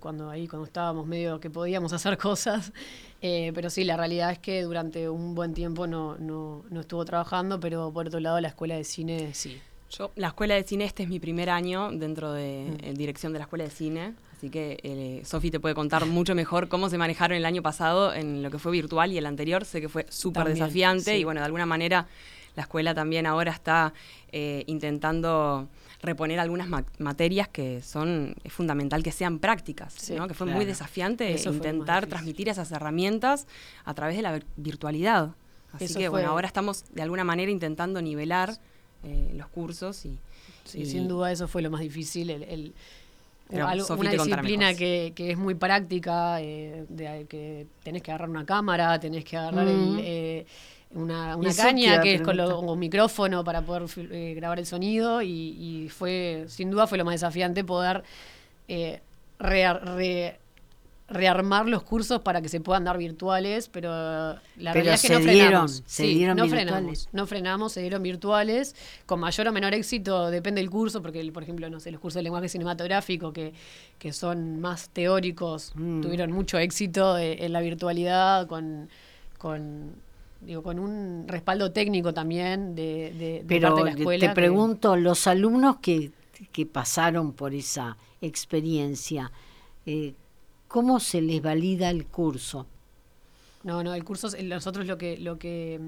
cuando 0.00 0.30
ahí 0.30 0.48
cuando 0.48 0.64
estábamos 0.66 1.06
medio 1.06 1.40
que 1.40 1.50
podíamos 1.50 1.92
hacer 1.92 2.16
cosas. 2.18 2.72
Eh, 3.20 3.50
pero 3.54 3.68
sí, 3.68 3.82
la 3.84 3.96
realidad 3.96 4.30
es 4.30 4.38
que 4.38 4.62
durante 4.62 5.08
un 5.08 5.34
buen 5.34 5.52
tiempo 5.52 5.86
no, 5.88 6.16
no, 6.18 6.64
no 6.70 6.80
estuvo 6.80 7.04
trabajando, 7.04 7.58
pero 7.58 7.92
por 7.92 8.06
otro 8.06 8.20
lado 8.20 8.40
la 8.40 8.48
escuela 8.48 8.76
de 8.76 8.84
cine 8.84 9.30
sí. 9.34 9.58
Yo, 9.90 10.12
la 10.16 10.28
escuela 10.28 10.54
de 10.54 10.62
cine, 10.64 10.84
este 10.84 11.02
es 11.04 11.08
mi 11.08 11.18
primer 11.18 11.48
año 11.48 11.90
dentro 11.90 12.32
de 12.32 12.66
Mm. 12.70 12.84
eh, 12.84 12.92
dirección 12.94 13.32
de 13.32 13.38
la 13.38 13.44
escuela 13.46 13.64
de 13.64 13.70
cine, 13.70 14.12
así 14.36 14.50
que 14.50 14.78
eh, 14.82 15.22
Sofi 15.24 15.50
te 15.50 15.58
puede 15.60 15.74
contar 15.74 16.04
mucho 16.04 16.34
mejor 16.34 16.68
cómo 16.68 16.90
se 16.90 16.98
manejaron 16.98 17.36
el 17.38 17.46
año 17.46 17.62
pasado 17.62 18.12
en 18.12 18.42
lo 18.42 18.50
que 18.50 18.58
fue 18.58 18.70
virtual 18.70 19.10
y 19.12 19.18
el 19.18 19.24
anterior, 19.26 19.64
sé 19.64 19.80
que 19.80 19.88
fue 19.88 20.04
súper 20.10 20.44
desafiante 20.46 21.12
sí. 21.12 21.16
y 21.20 21.24
bueno, 21.24 21.40
de 21.40 21.46
alguna 21.46 21.64
manera 21.66 22.06
la 22.58 22.62
escuela 22.62 22.92
también 22.92 23.24
ahora 23.24 23.52
está 23.52 23.94
eh, 24.32 24.64
intentando 24.66 25.68
reponer 26.02 26.40
algunas 26.40 26.68
ma- 26.68 26.84
materias 26.98 27.46
que 27.46 27.80
son, 27.82 28.34
es 28.42 28.52
fundamental 28.52 29.02
que 29.04 29.12
sean 29.12 29.38
prácticas, 29.38 29.94
Sí, 29.94 30.14
¿no? 30.16 30.26
que 30.26 30.34
fue 30.34 30.46
claro. 30.46 30.56
muy 30.56 30.64
desafiante 30.66 31.32
Eso 31.32 31.52
intentar 31.52 32.06
transmitir 32.08 32.48
esas 32.48 32.72
herramientas 32.72 33.46
a 33.84 33.94
través 33.94 34.16
de 34.16 34.22
la 34.22 34.36
vir- 34.36 34.44
virtualidad. 34.56 35.30
Así 35.72 35.84
Eso 35.84 35.94
que 36.00 36.06
fue- 36.06 36.18
bueno, 36.20 36.30
ahora 36.30 36.48
estamos 36.48 36.84
de 36.92 37.02
alguna 37.02 37.22
manera 37.24 37.50
intentando 37.52 38.02
nivelar 38.02 38.50
eh, 39.04 39.30
los 39.34 39.46
cursos 39.48 40.04
y, 40.04 40.18
Sí, 40.64 40.80
y- 40.80 40.86
sin 40.86 41.06
duda 41.06 41.30
eso 41.30 41.46
fue 41.46 41.62
lo 41.62 41.70
más 41.70 41.80
difícil. 41.80 42.30
El, 42.30 42.42
el- 42.42 42.74
Pero 43.48 43.66
algo- 43.68 43.94
una 43.96 44.10
disciplina 44.10 44.74
que, 44.74 45.12
que 45.14 45.30
es 45.30 45.38
muy 45.38 45.54
práctica, 45.54 46.40
eh, 46.42 46.84
de 46.88 47.24
que 47.28 47.66
tenés 47.84 48.02
que 48.02 48.10
agarrar 48.10 48.28
una 48.30 48.44
cámara, 48.44 48.98
tenés 48.98 49.24
que 49.24 49.36
agarrar 49.36 49.66
el, 49.68 49.98
eh, 50.00 50.46
una, 50.94 51.36
una 51.36 51.54
caña 51.54 52.00
que 52.00 52.14
es 52.14 52.22
con 52.22 52.36
lo- 52.36 52.46
preguntar. 52.46 52.72
un 52.72 52.78
micrófono 52.78 53.44
para 53.44 53.62
poder 53.62 53.84
eh, 54.10 54.34
grabar 54.34 54.58
el 54.58 54.66
sonido 54.66 55.20
y, 55.22 55.28
y 55.30 55.88
fue, 55.90 56.44
sin 56.48 56.70
duda 56.70 56.86
fue 56.86 56.96
lo 56.98 57.04
más 57.04 57.14
desafiante 57.14 57.62
poder 57.64 58.02
eh, 58.68 59.00
rea- 59.38 59.74
re- 59.74 60.38
rearmar 61.10 61.66
los 61.66 61.82
cursos 61.84 62.20
para 62.20 62.42
que 62.42 62.50
se 62.50 62.60
puedan 62.60 62.84
dar 62.84 62.98
virtuales, 62.98 63.68
pero 63.70 63.88
la 63.90 64.40
Pero 64.56 64.72
realidad 64.74 64.94
es 64.96 65.00
que 65.02 65.08
no 65.08 65.18
dieron, 65.20 65.36
frenamos. 65.46 65.82
se 65.86 66.02
Sí, 66.02 66.14
dieron 66.16 66.36
no 66.36 66.42
virtuales. 66.44 66.70
frenamos, 66.70 67.08
no 67.12 67.26
frenamos, 67.26 67.72
se 67.72 67.80
dieron 67.80 68.02
virtuales, 68.02 68.76
con 69.06 69.18
mayor 69.20 69.48
o 69.48 69.52
menor 69.52 69.72
éxito, 69.72 70.30
depende 70.30 70.60
del 70.60 70.68
curso, 70.68 71.00
porque 71.00 71.20
el- 71.20 71.32
por 71.32 71.42
ejemplo, 71.42 71.70
no 71.70 71.80
sé, 71.80 71.90
los 71.92 72.00
cursos 72.00 72.16
de 72.16 72.24
lenguaje 72.24 72.48
cinematográfico 72.50 73.32
que, 73.32 73.54
que 73.98 74.12
son 74.12 74.60
más 74.60 74.90
teóricos, 74.90 75.72
Mm. 75.76 76.02
tuvieron 76.02 76.30
mucho 76.30 76.58
éxito 76.58 77.16
eh, 77.16 77.42
en 77.44 77.52
la 77.54 77.60
virtualidad, 77.60 78.46
con, 78.46 78.90
con 79.38 79.92
digo, 80.40 80.62
con 80.62 80.78
un 80.78 81.24
respaldo 81.26 81.72
técnico 81.72 82.14
también 82.14 82.74
de, 82.74 83.12
de- 83.18 83.38
de 83.40 83.44
Pero 83.46 83.68
parte 83.74 83.80
de 83.80 83.84
la 83.94 83.98
escuela. 83.98 84.20
te 84.20 84.28
que- 84.28 84.34
pregunto, 84.34 84.96
los 84.96 85.26
alumnos 85.26 85.78
que, 85.78 86.10
que 86.52 86.66
pasaron 86.66 87.32
por 87.32 87.54
esa 87.54 87.96
experiencia, 88.20 89.30
eh, 89.86 90.14
¿cómo 90.68 91.00
se 91.00 91.20
les 91.20 91.42
valida 91.42 91.90
el 91.90 92.06
curso? 92.06 92.66
No, 93.64 93.82
no, 93.82 93.94
el 93.94 94.04
curso, 94.04 94.28
es- 94.28 94.42
nosotros 94.44 94.86
lo 94.86 94.96
que, 94.96 95.18
lo 95.18 95.38
que, 95.38 95.78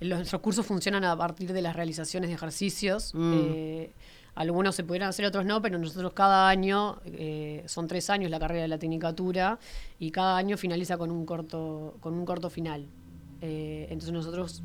mm, 0.00 0.06
nuestros 0.08 0.40
cursos 0.42 0.66
funcionan 0.66 1.04
a 1.04 1.16
partir 1.16 1.52
de 1.52 1.62
las 1.62 1.76
realizaciones 1.76 2.28
de 2.28 2.34
ejercicios. 2.34 3.12
Mm. 3.14 3.32
Eh, 3.34 3.90
algunos 4.34 4.74
se 4.74 4.84
pudieran 4.84 5.08
hacer, 5.10 5.26
otros 5.26 5.44
no, 5.44 5.60
pero 5.60 5.78
nosotros 5.78 6.12
cada 6.12 6.48
año, 6.48 6.98
eh, 7.04 7.62
son 7.66 7.86
tres 7.86 8.08
años 8.10 8.30
la 8.30 8.38
carrera 8.38 8.62
de 8.62 8.68
la 8.68 8.78
tecnicatura, 8.78 9.58
y 9.98 10.10
cada 10.10 10.36
año 10.36 10.56
finaliza 10.56 10.96
con 10.96 11.10
un 11.10 11.26
corto, 11.26 11.96
con 12.00 12.14
un 12.14 12.24
corto 12.24 12.48
final. 12.48 12.86
Eh, 13.40 13.86
entonces 13.90 14.12
nosotros 14.12 14.62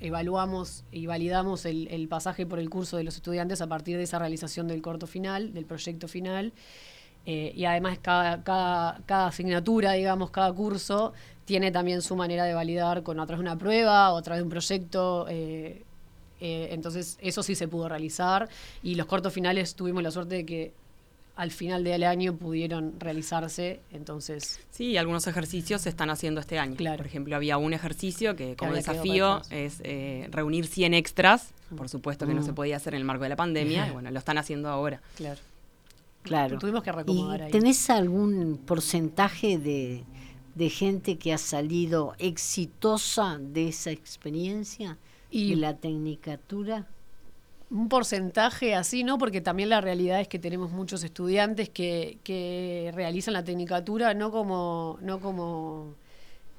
evaluamos 0.00 0.84
y 0.90 1.06
validamos 1.06 1.64
el, 1.64 2.06
pasaje 2.08 2.44
por 2.44 2.58
el 2.58 2.68
curso 2.68 2.96
de 2.96 3.04
los 3.04 3.16
estudiantes 3.16 3.60
a 3.60 3.68
partir 3.68 3.96
de 3.96 4.02
esa 4.02 4.18
realización 4.18 4.66
del 4.68 4.82
corto 4.82 5.06
final, 5.06 5.54
del 5.54 5.64
proyecto 5.64 6.08
final. 6.08 6.52
Eh, 7.24 7.52
y 7.54 7.64
además 7.66 7.98
cada, 8.02 8.42
cada, 8.42 9.26
asignatura, 9.26 9.92
digamos, 9.92 10.30
cada 10.30 10.52
curso 10.52 11.12
tiene 11.44 11.70
también 11.70 12.02
su 12.02 12.16
manera 12.16 12.44
de 12.44 12.54
validar 12.54 13.04
con 13.04 13.20
a 13.20 13.26
través 13.26 13.38
de 13.44 13.50
una 13.50 13.58
prueba 13.58 14.12
o 14.12 14.18
a 14.18 14.22
través 14.22 14.40
de 14.40 14.44
un 14.44 14.50
proyecto. 14.50 15.26
Eh, 15.28 15.84
entonces 16.40 17.18
eso 17.20 17.44
sí 17.44 17.54
se 17.54 17.68
pudo 17.68 17.88
realizar 17.88 18.48
y 18.82 18.96
los 18.96 19.06
cortos 19.06 19.32
finales 19.32 19.76
tuvimos 19.76 20.02
la 20.02 20.10
suerte 20.10 20.34
de 20.34 20.44
que 20.44 20.74
al 21.34 21.50
final 21.50 21.82
del 21.82 22.04
año 22.04 22.36
pudieron 22.36 23.00
realizarse, 23.00 23.80
entonces... 23.90 24.60
Sí, 24.70 24.96
algunos 24.96 25.26
ejercicios 25.26 25.82
se 25.82 25.88
están 25.88 26.10
haciendo 26.10 26.40
este 26.40 26.58
año. 26.58 26.76
Claro. 26.76 26.98
Por 26.98 27.06
ejemplo, 27.06 27.34
había 27.36 27.56
un 27.56 27.72
ejercicio 27.72 28.36
que 28.36 28.54
como 28.54 28.72
desafío 28.72 29.40
es 29.50 29.80
eh, 29.82 30.28
reunir 30.30 30.66
100 30.66 30.94
extras, 30.94 31.52
por 31.76 31.88
supuesto 31.88 32.26
que 32.26 32.34
no 32.34 32.42
se 32.42 32.52
mm. 32.52 32.54
podía 32.54 32.76
hacer 32.76 32.94
en 32.94 33.00
el 33.00 33.04
marco 33.04 33.22
de 33.22 33.30
la 33.30 33.36
pandemia, 33.36 33.88
y 33.88 33.90
bueno, 33.92 34.10
lo 34.10 34.18
están 34.18 34.36
haciendo 34.38 34.68
ahora. 34.68 35.00
Claro. 35.16 35.40
Claro. 36.22 36.58
Tuvimos 36.58 36.84
que 36.84 36.92
recomodar 36.92 37.48
¿Y 37.48 37.50
¿Tenés 37.50 37.90
algún 37.90 38.60
porcentaje 38.64 39.58
de, 39.58 40.04
de 40.54 40.70
gente 40.70 41.18
que 41.18 41.32
ha 41.32 41.38
salido 41.38 42.14
exitosa 42.18 43.38
de 43.40 43.68
esa 43.68 43.90
experiencia? 43.90 44.98
¿Y 45.30 45.50
de 45.50 45.56
la 45.56 45.76
tecnicatura? 45.76 46.86
Un 47.72 47.88
porcentaje 47.88 48.74
así, 48.74 49.02
¿no? 49.02 49.16
Porque 49.16 49.40
también 49.40 49.70
la 49.70 49.80
realidad 49.80 50.20
es 50.20 50.28
que 50.28 50.38
tenemos 50.38 50.70
muchos 50.70 51.02
estudiantes 51.04 51.70
que, 51.70 52.18
que 52.22 52.92
realizan 52.94 53.32
la 53.32 53.44
tecnicatura 53.44 54.12
no 54.12 54.30
como, 54.30 54.98
no 55.00 55.20
como 55.20 55.94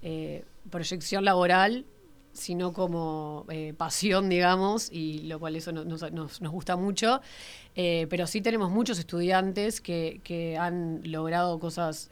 eh, 0.01 0.43
proyección 0.71 1.23
laboral, 1.23 1.85
sino 2.33 2.73
como 2.73 3.45
eh, 3.49 3.75
pasión, 3.77 4.27
digamos, 4.27 4.91
y 4.91 5.19
lo 5.19 5.39
cual 5.39 5.55
eso 5.55 5.71
nos, 5.71 6.11
nos, 6.11 6.39
gusta 6.39 6.75
mucho. 6.75 7.21
Eh, 7.75 8.07
pero 8.09 8.25
sí 8.25 8.41
tenemos 8.41 8.71
muchos 8.71 8.97
estudiantes 8.97 9.81
que, 9.81 10.19
que 10.23 10.57
han 10.57 11.01
logrado 11.03 11.59
cosas 11.59 12.09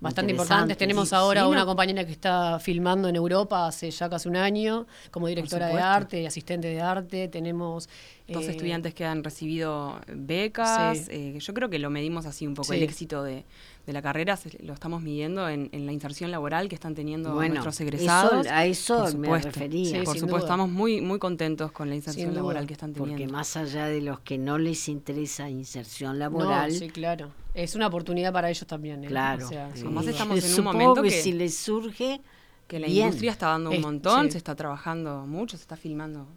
bastante 0.00 0.32
importantes. 0.32 0.76
Tenemos 0.76 1.12
ahora 1.12 1.46
una 1.46 1.64
compañera 1.64 2.04
que 2.04 2.12
está 2.12 2.58
filmando 2.58 3.08
en 3.08 3.16
Europa 3.16 3.66
hace 3.66 3.90
ya 3.90 4.08
casi 4.08 4.28
un 4.28 4.36
año 4.36 4.86
como 5.10 5.26
directora 5.28 5.68
de 5.68 5.80
arte 5.80 6.22
y 6.22 6.26
asistente 6.26 6.68
de 6.68 6.80
arte. 6.80 7.28
Tenemos 7.28 7.88
dos 8.28 8.44
eh, 8.44 8.50
estudiantes 8.50 8.94
que 8.94 9.04
han 9.04 9.22
recibido 9.22 10.00
becas. 10.08 11.08
Eh, 11.08 11.38
yo 11.38 11.54
creo 11.54 11.68
que 11.68 11.78
lo 11.78 11.90
medimos 11.90 12.26
así 12.26 12.46
un 12.46 12.54
poco 12.54 12.72
el 12.72 12.82
éxito 12.82 13.22
de, 13.22 13.44
la 13.86 14.02
carrera, 14.02 14.38
lo 14.60 14.72
estamos 14.72 15.00
midiendo 15.00 15.48
en, 15.48 15.70
la 15.72 15.92
inserción 15.92 16.30
laboral 16.30 16.68
que 16.68 16.74
están 16.74 16.94
teniendo 16.94 17.34
nuestros 17.34 17.80
egresados. 17.80 18.46
a 18.46 18.66
eso 18.66 19.06
me 19.16 19.38
refería. 19.38 20.02
por 20.04 20.18
supuesto, 20.18 20.46
estamos 20.46 20.68
muy 20.68 21.00
muy 21.00 21.18
contentos 21.18 21.72
con 21.72 21.88
la 21.88 21.94
inserción 21.94 22.34
laboral 22.34 22.66
que 22.66 22.72
están 22.72 22.92
teniendo. 22.92 23.16
Porque 23.16 23.32
más 23.32 23.56
allá 23.56 23.86
de 23.86 24.00
los 24.00 24.20
que 24.20 24.38
no 24.38 24.58
les 24.58 24.88
interesa 24.88 25.48
inserción 25.48 26.18
laboral, 26.18 26.72
sí, 26.72 26.88
claro 26.88 27.30
es 27.56 27.74
una 27.74 27.86
oportunidad 27.86 28.32
para 28.32 28.50
ellos 28.50 28.66
también. 28.66 29.02
¿eh? 29.02 29.08
Claro. 29.08 29.48
Además 29.48 30.06
estamos 30.06 30.44
en 30.44 30.58
un 30.58 30.64
momento 30.64 31.02
que, 31.02 31.10
si 31.10 31.32
les 31.32 31.56
surge 31.56 32.20
que 32.66 32.78
la 32.78 32.86
industria 32.86 33.32
está 33.32 33.48
dando 33.48 33.70
un 33.70 33.80
montón, 33.80 34.30
se 34.30 34.38
está 34.38 34.54
trabajando 34.54 35.26
mucho, 35.26 35.56
se 35.56 35.62
está 35.62 35.76
filmando, 35.76 36.28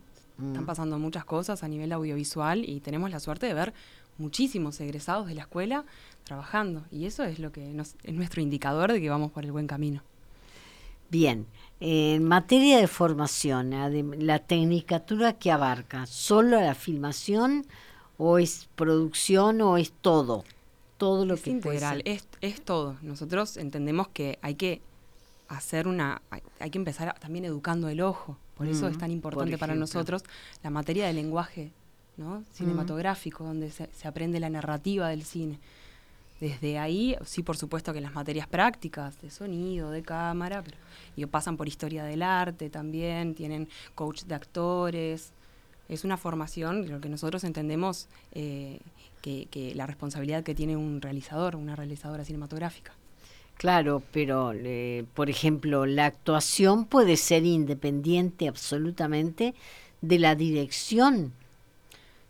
están 0.48 0.64
mm. 0.64 0.66
pasando 0.66 1.00
muchas 1.00 1.26
cosas 1.26 1.64
a 1.64 1.68
nivel 1.68 1.92
audiovisual 1.92 2.68
y 2.68 2.80
tenemos 2.80 3.12
la 3.12 3.20
suerte 3.20 3.46
de 3.46 3.54
ver 3.54 3.74
muchísimos 4.18 4.80
egresados 4.82 5.28
de 5.28 5.36
la 5.36 5.42
escuela 5.42 5.86
trabajando 6.24 6.84
y 6.92 7.06
eso 7.06 7.24
es 7.24 7.40
lo 7.40 7.52
que 7.52 7.70
es 8.04 8.14
nuestro 8.14 8.42
indicador 8.42 8.92
de 8.92 9.02
que 9.02 9.10
vamos 9.10 9.32
por 9.32 9.46
el 9.46 9.52
buen 9.52 9.68
camino. 9.68 10.02
Bien, 11.10 11.48
en 11.80 12.24
materia 12.24 12.78
de 12.78 12.88
formación, 12.88 13.72
la 14.26 14.40
tecnicatura 14.40 15.34
que 15.34 15.52
abarca, 15.52 16.06
¿solo 16.06 16.62
la 16.62 16.76
filmación 16.76 17.66
o 18.18 18.38
es 18.38 18.70
producción 18.76 19.62
o 19.62 19.78
es 19.78 19.92
todo? 19.92 20.44
todo 21.00 21.26
lo 21.26 21.34
es 21.36 21.42
que 21.42 21.50
integral, 21.50 22.04
es, 22.06 22.28
es 22.42 22.62
todo. 22.62 22.98
Nosotros 23.02 23.58
entendemos 23.58 24.10
que 24.10 24.38
hay 24.44 24.54
que 24.56 24.82
hacer 25.50 25.88
una, 25.88 26.22
hay, 26.60 26.70
que 26.70 26.78
empezar 26.78 27.18
también 27.20 27.44
educando 27.46 27.90
el 27.90 28.02
ojo. 28.02 28.38
Por 28.56 28.68
eso 28.68 28.88
es 28.88 28.98
tan 28.98 29.12
importante 29.12 29.58
para 29.58 29.74
nosotros 29.74 30.24
la 30.64 30.70
materia 30.70 31.08
del 31.08 31.16
lenguaje 31.16 31.72
¿no? 32.18 32.44
cinematográfico, 32.54 33.44
donde 33.44 33.72
se, 33.72 34.08
aprende 34.08 34.40
la 34.40 34.50
narrativa 34.50 35.10
del 35.10 35.24
cine. 35.24 35.60
Desde 36.40 36.78
ahí, 36.78 37.18
sí, 37.26 37.42
por 37.44 37.58
supuesto 37.58 37.94
que 37.94 38.00
las 38.00 38.14
materias 38.14 38.48
prácticas 38.48 39.22
de 39.22 39.30
sonido, 39.30 39.92
de 39.92 40.04
cámara, 40.04 40.62
pero 40.64 40.78
y 41.16 41.26
pasan 41.26 41.58
por 41.58 41.68
historia 41.68 42.04
del 42.06 42.22
arte 42.22 42.70
también, 42.70 43.36
tienen 43.36 43.68
coach 43.96 44.24
de 44.24 44.36
actores. 44.36 45.34
Es 45.90 46.04
una 46.04 46.18
formación, 46.18 46.88
lo 46.90 47.02
que 47.02 47.10
nosotros 47.10 47.44
entendemos 47.44 48.08
eh, 48.32 48.80
que, 49.22 49.74
la 49.76 49.86
responsabilidad 49.86 50.44
que 50.44 50.56
tiene 50.56 50.78
un 50.78 51.02
realizador, 51.02 51.56
una 51.56 51.76
realizadora 51.76 52.24
cinematográfica. 52.24 52.94
Claro, 53.60 54.02
pero 54.14 54.54
por 55.14 55.30
ejemplo, 55.30 55.86
la 55.86 56.06
actuación 56.06 56.86
puede 56.86 57.18
ser 57.18 57.46
independiente 57.46 58.48
absolutamente 58.48 59.54
de 60.00 60.18
la 60.18 60.34
dirección. 60.36 61.34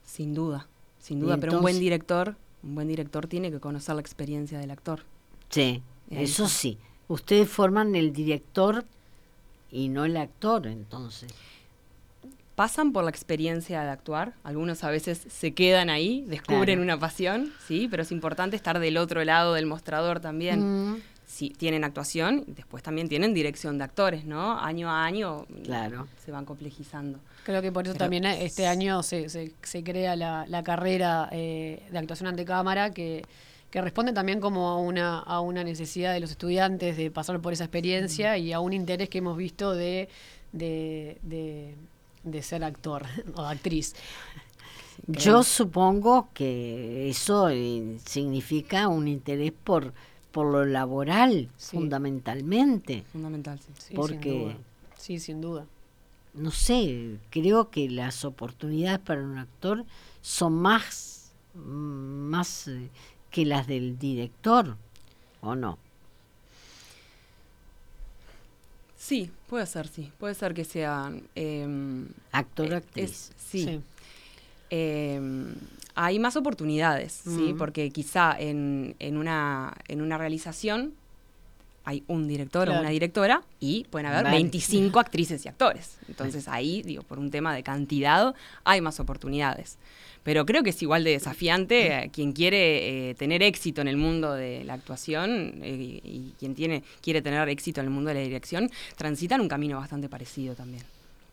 Sin 0.04 0.34
duda, 0.34 0.68
sin 0.98 1.20
duda, 1.20 1.38
pero 1.38 1.58
un 1.58 1.62
buen 1.62 1.80
director, 1.80 2.36
un 2.64 2.74
buen 2.74 2.88
director 2.88 3.28
tiene 3.28 3.52
que 3.52 3.60
conocer 3.60 3.94
la 3.94 4.02
experiencia 4.02 4.58
del 4.58 4.72
actor. 4.72 5.04
Sí, 5.50 5.84
eso 6.10 6.48
sí. 6.48 6.80
Ustedes 7.08 7.48
forman 7.48 7.96
el 7.96 8.12
director 8.12 8.84
y 9.72 9.90
no 9.90 10.06
el 10.06 10.18
actor, 10.18 10.66
entonces 10.66 11.32
pasan 12.56 12.92
por 12.92 13.06
la 13.06 13.10
experiencia 13.10 13.84
de 13.84 13.90
actuar, 13.90 14.34
algunos 14.44 14.84
a 14.84 14.90
veces 14.90 15.28
se 15.30 15.54
quedan 15.54 15.90
ahí, 15.90 16.26
descubren 16.28 16.82
una 16.82 17.00
pasión, 17.00 17.54
sí, 17.66 17.88
pero 17.90 18.04
es 18.04 18.12
importante 18.12 18.58
estar 18.58 18.80
del 18.80 18.98
otro 18.98 19.24
lado 19.24 19.54
del 19.54 19.66
mostrador 19.66 20.20
también. 20.20 20.96
Mm. 20.96 21.02
Sí, 21.30 21.52
tienen 21.56 21.84
actuación, 21.84 22.44
después 22.48 22.82
también 22.82 23.08
tienen 23.08 23.36
dirección 23.36 23.78
de 23.78 23.84
actores, 23.84 24.26
¿no? 24.26 24.60
Año 24.60 24.90
a 24.90 25.06
año 25.06 25.46
claro. 25.64 26.08
se 26.26 26.32
van 26.32 26.44
complejizando. 26.44 27.20
Creo 27.46 27.62
que 27.62 27.72
por 27.72 27.86
eso 27.86 27.96
también 27.96 28.26
eh, 28.26 28.44
este 28.44 28.66
año 28.66 29.04
se, 29.04 29.30
se, 29.30 29.84
crea 29.84 30.16
la, 30.16 30.64
carrera 30.64 31.30
eh, 31.32 31.88
de 31.92 31.98
actuación 32.00 32.28
ante 32.30 32.46
cámara 32.46 32.90
que, 32.92 33.24
que 33.70 33.80
responde 33.80 34.12
también 34.12 34.40
como 34.40 34.70
a 34.70 34.78
una, 34.78 35.20
a 35.20 35.40
una 35.40 35.64
necesidad 35.64 36.14
de 36.14 36.20
los 36.20 36.32
estudiantes 36.32 36.98
de 36.98 37.12
pasar 37.12 37.40
por 37.40 37.54
esa 37.54 37.66
experiencia 37.66 38.36
y 38.38 38.52
a 38.52 38.60
un 38.60 38.74
interés 38.74 39.08
que 39.08 39.20
hemos 39.20 39.38
visto 39.38 39.74
de, 39.74 40.10
de 40.52 41.76
de 42.24 42.42
ser 42.42 42.64
actor 42.64 43.06
o 43.36 43.42
actriz. 43.42 43.96
Yo 45.08 45.44
supongo 45.44 46.30
que 46.34 47.10
eso 47.10 47.50
eh, 47.50 47.98
significa 48.06 48.88
un 48.90 49.08
interés 49.08 49.54
por, 49.64 49.94
por 50.32 50.52
lo 50.52 50.66
laboral, 50.66 51.50
fundamentalmente. 51.58 53.04
Fundamental, 53.12 53.60
sí. 53.78 53.94
Porque, 53.96 54.56
sí, 54.98 55.20
sin 55.20 55.42
duda. 55.42 55.66
No 56.34 56.52
sé, 56.52 57.18
creo 57.32 57.70
que 57.70 57.90
las 57.90 58.24
oportunidades 58.24 59.00
para 59.00 59.22
un 59.24 59.38
actor 59.38 59.86
son 60.22 60.54
más, 60.54 61.32
más 61.56 62.68
eh, 62.68 62.90
que 63.32 63.46
las 63.46 63.68
del 63.68 63.98
director, 63.98 64.78
¿o 65.42 65.56
no? 65.56 65.78
Sí, 68.96 69.32
puede 69.48 69.66
ser, 69.66 69.88
sí. 69.88 70.12
Puede 70.20 70.36
ser 70.36 70.54
que 70.54 70.66
sea... 70.66 71.12
Eh, 71.34 72.06
Actor, 72.32 72.76
actriz. 72.76 73.32
sí. 73.38 73.82
Em, 74.70 75.56
hay 76.02 76.18
más 76.18 76.38
oportunidades, 76.38 77.12
¿sí? 77.26 77.54
Porque 77.58 77.90
quizá 77.90 78.34
en, 78.40 78.96
en, 79.00 79.18
una, 79.18 79.74
en 79.90 80.02
una 80.02 80.18
realización 80.18 80.94
hay 81.84 82.06
un 82.08 82.26
director 82.26 82.70
o 82.70 82.80
una 82.80 82.90
directora 82.90 83.42
y 83.60 83.84
pueden 83.90 84.08
haber 84.08 84.32
25 84.32 84.98
actrices 85.00 85.44
y 85.44 85.50
actores. 85.50 85.98
Entonces 86.08 86.48
ahí, 86.48 86.84
digo, 86.84 87.04
por 87.04 87.20
un 87.20 87.32
tema 87.32 87.54
de 87.54 87.64
cantidad, 87.64 88.34
hay 88.64 88.80
más 88.80 89.02
oportunidades. 89.02 89.78
Pero 90.24 90.46
creo 90.46 90.64
que 90.64 90.70
es 90.70 90.82
igual 90.82 91.04
de 91.04 91.12
desafiante 91.12 91.88
eh, 91.88 92.10
quien 92.14 92.32
quiere 92.32 93.10
eh, 93.10 93.16
tener 93.16 93.44
éxito 93.44 93.82
en 93.82 93.90
el 93.90 93.98
mundo 93.98 94.34
de 94.34 94.64
la 94.64 94.76
actuación 94.76 95.60
eh, 95.62 96.00
y 96.02 96.34
quien 96.40 96.56
tiene, 96.56 96.82
quiere 97.02 97.22
tener 97.22 97.50
éxito 97.50 97.82
en 97.82 97.88
el 97.88 97.92
mundo 97.92 98.08
de 98.08 98.14
la 98.14 98.22
dirección, 98.22 98.72
transitan 98.96 99.42
un 99.42 99.50
camino 99.50 99.78
bastante 99.78 100.08
parecido 100.08 100.56
también. 100.56 100.84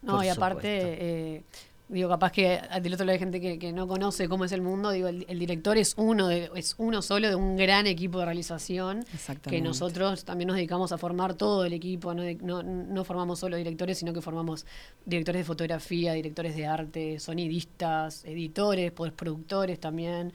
No, 0.03 0.25
y 0.25 0.29
aparte, 0.29 1.43
Digo, 1.89 2.09
capaz 2.09 2.33
que 2.33 2.61
del 2.83 2.95
otro 2.95 3.07
lado 3.07 3.13
hay 3.13 3.21
gente 3.21 3.41
que, 3.41 3.73
no 3.73 3.87
conoce 3.87 4.29
cómo 4.29 4.45
es 4.45 4.51
el 4.51 4.61
mundo. 4.61 4.91
Digo, 4.91 5.07
el, 5.07 5.39
director 5.39 5.79
es 5.79 5.95
uno, 5.97 6.27
de, 6.27 6.51
es 6.57 6.75
uno 6.79 7.01
solo 7.01 7.29
de 7.29 7.37
un 7.37 7.57
gran 7.57 7.87
equipo 7.87 8.19
de 8.19 8.25
realización. 8.25 9.05
Que 9.43 9.61
nosotros 9.61 10.25
también 10.25 10.49
nos 10.49 10.57
dedicamos 10.57 10.91
a 10.91 10.99
formar 10.99 11.35
todo 11.35 11.65
el 11.65 11.73
equipo. 11.73 12.13
No, 12.13 12.63
no, 12.65 13.05
formamos 13.05 13.39
solo 13.39 13.57
directores, 13.57 13.99
sino 13.99 14.13
que 14.13 14.21
formamos 14.21 14.67
directores 15.05 15.41
de 15.41 15.45
fotografía, 15.45 16.13
directores 16.15 16.57
de 16.57 16.67
arte, 16.67 17.21
sonidistas, 17.21 18.25
editores, 18.25 18.91
productores 18.91 19.79
también. 19.79 20.33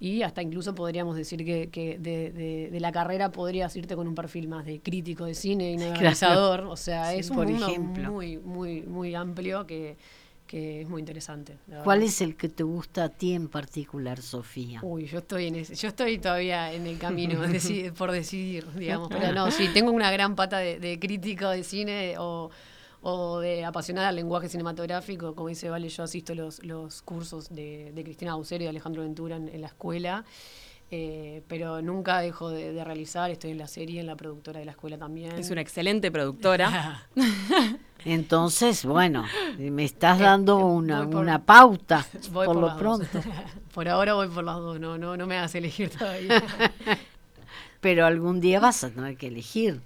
Y 0.00 0.22
hasta 0.22 0.42
incluso 0.42 0.74
podríamos 0.74 1.16
decir 1.16 1.44
que, 1.44 1.98
de, 2.00 2.80
la 2.80 2.92
carrera 2.92 3.30
podrías 3.30 3.76
irte 3.76 3.94
con 3.94 4.08
un 4.08 4.14
perfil 4.14 4.48
más 4.48 4.64
de 4.64 4.80
crítico 4.80 5.26
de 5.26 5.34
cine 5.34 5.72
y 5.72 5.76
no 5.78 5.94
realizador. 5.94 6.62
O 6.62 6.76
sea, 6.78 7.12
es 7.12 7.28
un 7.28 7.44
mundo 7.44 7.68
muy, 8.10 8.38
muy, 8.38 8.82
muy 8.82 9.14
amplio 9.14 9.66
que 9.66 9.98
que 10.46 10.82
es 10.82 10.88
muy 10.88 11.00
interesante. 11.00 11.58
¿Cuál 11.82 12.02
es 12.02 12.20
el 12.20 12.36
que 12.36 12.48
te 12.48 12.62
gusta 12.62 13.04
a 13.04 13.08
ti 13.08 13.32
en 13.34 13.48
particular, 13.48 14.20
Sofía? 14.20 14.80
Uy, 14.82 15.06
yo 15.06 15.18
estoy 15.18 15.46
en 15.46 15.56
ese, 15.56 15.74
yo 15.74 15.88
estoy 15.88 16.18
todavía 16.18 16.72
en 16.72 16.86
el 16.86 16.98
camino 16.98 17.40
por 17.98 18.12
decidir, 18.12 18.66
digamos, 18.72 19.08
pero 19.08 19.32
no, 19.32 19.50
sí, 19.50 19.68
tengo 19.72 19.90
una 19.90 20.10
gran 20.10 20.36
pata 20.36 20.58
de, 20.58 20.98
crítico 21.00 21.48
de 21.48 21.64
cine 21.64 22.16
o, 22.18 22.50
de 23.40 23.64
apasionada 23.64 24.08
al 24.08 24.16
lenguaje 24.16 24.48
cinematográfico, 24.48 25.34
como 25.34 25.48
dice 25.48 25.68
Vale, 25.68 25.88
yo 25.88 26.04
asisto 26.04 26.34
los, 26.34 26.62
los 26.64 27.02
cursos 27.02 27.48
de, 27.54 27.92
Cristina 28.04 28.34
Bucero 28.34 28.64
y 28.64 28.66
Alejandro 28.66 29.02
Ventura 29.02 29.36
en, 29.36 29.60
la 29.60 29.66
escuela. 29.66 30.24
Eh, 30.90 31.42
pero 31.48 31.82
nunca 31.82 32.20
dejo 32.20 32.50
de, 32.50 32.72
de, 32.72 32.84
realizar, 32.84 33.30
estoy 33.30 33.50
en 33.50 33.58
la 33.58 33.66
serie, 33.66 34.00
en 34.00 34.06
la 34.06 34.16
productora 34.16 34.60
de 34.60 34.66
la 34.66 34.72
escuela 34.72 34.96
también. 34.96 35.32
Es 35.32 35.50
una 35.50 35.60
excelente 35.60 36.10
productora. 36.12 37.08
Entonces, 38.04 38.84
bueno, 38.84 39.24
me 39.58 39.84
estás 39.84 40.20
eh, 40.20 40.24
dando 40.24 40.58
eh, 40.58 40.62
una, 40.62 41.42
pauta 41.44 42.06
por, 42.32 42.54
lo 42.54 42.76
pronto. 42.76 43.06
por 43.74 43.88
ahora 43.88 44.14
voy 44.14 44.28
por 44.28 44.44
las 44.44 44.56
dos, 44.56 44.78
no, 44.78 44.98
no, 44.98 45.16
no 45.16 45.26
me 45.26 45.38
hagas 45.38 45.54
elegir 45.54 45.90
todavía. 45.90 46.42
Pero 47.80 48.06
algún 48.06 48.40
día 48.40 48.60
vas 48.60 48.84
a 48.84 48.90
tener 48.90 49.16
que 49.16 49.28
elegir. 49.28 49.80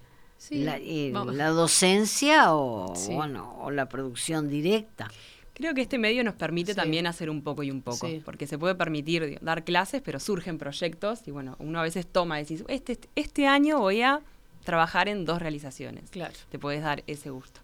Eh, 0.50 1.12
la, 1.32 1.48
docencia 1.48 2.54
o, 2.54 2.94
bueno, 3.10 3.56
o 3.60 3.70
la 3.70 3.88
producción 3.88 4.48
directa. 4.48 5.10
Creo 5.58 5.74
que 5.74 5.82
este 5.82 5.98
medio 5.98 6.24
nos 6.24 6.34
permite 6.34 6.74
también 6.74 7.06
hacer 7.06 7.28
un 7.28 7.42
poco 7.42 7.62
y 7.62 7.70
un 7.70 7.82
poco, 7.82 8.08
porque 8.24 8.46
se 8.46 8.58
puede 8.58 8.74
permitir 8.76 9.38
dar 9.42 9.64
clases, 9.64 10.00
pero 10.02 10.20
surgen 10.20 10.56
proyectos 10.56 11.26
y 11.26 11.32
bueno, 11.32 11.56
uno 11.58 11.80
a 11.80 11.82
veces 11.82 12.06
toma 12.06 12.40
y 12.40 12.44
dice, 12.44 12.64
este, 12.68 12.98
este 13.16 13.46
año 13.46 13.80
voy 13.80 14.02
a 14.02 14.20
trabajar 14.64 15.08
en 15.08 15.24
dos 15.24 15.42
realizaciones. 15.42 16.10
Claro. 16.10 16.34
Te 16.50 16.58
puedes 16.58 16.82
dar 16.82 17.02
ese 17.06 17.30
gusto. 17.30 17.60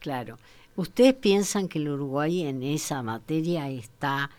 Claro. 0.00 0.38
¿Ustedes 0.74 1.14
piensan 1.14 1.68
que 1.68 1.78
el 1.78 1.88
Uruguay 1.88 2.42
en 2.42 2.62
esa 2.62 3.02
materia 3.02 3.70
está 3.70 4.30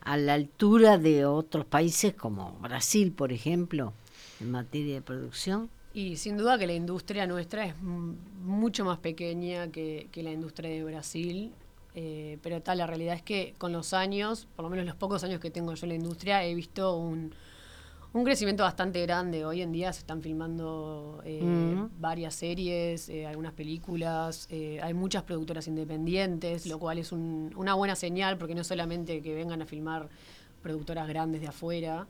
a 0.00 0.16
la 0.16 0.34
altura 0.34 0.98
de 0.98 1.24
otros 1.24 1.64
países 1.64 2.14
como 2.14 2.52
Brasil, 2.60 3.12
por 3.12 3.32
ejemplo, 3.32 3.92
en 4.40 4.50
materia 4.50 4.96
de 4.96 5.02
producción? 5.02 5.70
Y 5.92 6.16
sin 6.16 6.36
duda 6.36 6.58
que 6.58 6.66
la 6.66 6.74
industria 6.74 7.26
nuestra 7.26 7.66
es 7.66 7.74
mucho 7.80 8.84
más 8.84 8.98
pequeña 8.98 9.68
que, 9.68 10.08
la 10.14 10.30
industria 10.30 10.70
de 10.70 10.84
Brasil, 10.84 11.52
eh, 11.94 12.38
pero 12.42 12.60
tal, 12.62 12.78
la 12.78 12.86
realidad 12.86 13.14
es 13.14 13.22
que 13.22 13.54
con 13.58 13.72
los 13.72 13.92
años, 13.92 14.46
por 14.56 14.64
lo 14.64 14.70
menos 14.70 14.86
los 14.86 14.96
pocos 14.96 15.24
años 15.24 15.40
que 15.40 15.50
tengo 15.50 15.74
yo 15.74 15.84
en 15.84 15.88
la 15.88 15.94
industria, 15.96 16.44
he 16.44 16.54
visto 16.54 16.96
un, 16.96 17.32
un 18.12 18.24
crecimiento 18.24 18.64
bastante 18.64 19.00
grande. 19.02 19.44
Hoy 19.44 19.62
en 19.62 19.72
día 19.72 19.92
se 19.92 20.00
están 20.00 20.20
filmando 20.22 21.20
eh, 21.24 21.76
varias 21.98 22.34
series, 22.34 23.08
eh, 23.08 23.26
algunas 23.26 23.52
películas, 23.52 24.48
eh, 24.50 24.80
hay 24.82 24.94
muchas 24.94 25.22
productoras 25.22 25.68
independientes, 25.68 26.66
lo 26.66 26.78
cual 26.78 26.98
es 26.98 27.12
una 27.12 27.74
buena 27.74 27.94
señal 27.94 28.36
porque 28.36 28.54
no 28.54 28.64
solamente 28.64 29.22
que 29.22 29.34
vengan 29.34 29.62
a 29.62 29.66
filmar 29.66 30.08
productoras 30.62 31.08
grandes 31.08 31.40
de 31.40 31.48
afuera, 31.48 32.06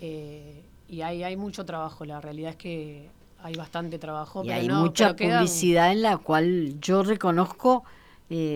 y 0.00 1.00
hay, 1.00 1.22
hay 1.22 1.36
mucho 1.36 1.64
trabajo, 1.64 2.04
la 2.04 2.20
realidad 2.20 2.50
es 2.50 2.56
que 2.56 3.08
hay 3.40 3.54
bastante 3.54 4.00
trabajo. 4.00 4.44
Y 4.44 4.50
hay 4.50 4.68
mucha 4.68 5.14
publicidad 5.14 5.92
en 5.92 6.02
la 6.02 6.16
cual 6.16 6.80
yo 6.80 7.04
reconozco 7.04 7.84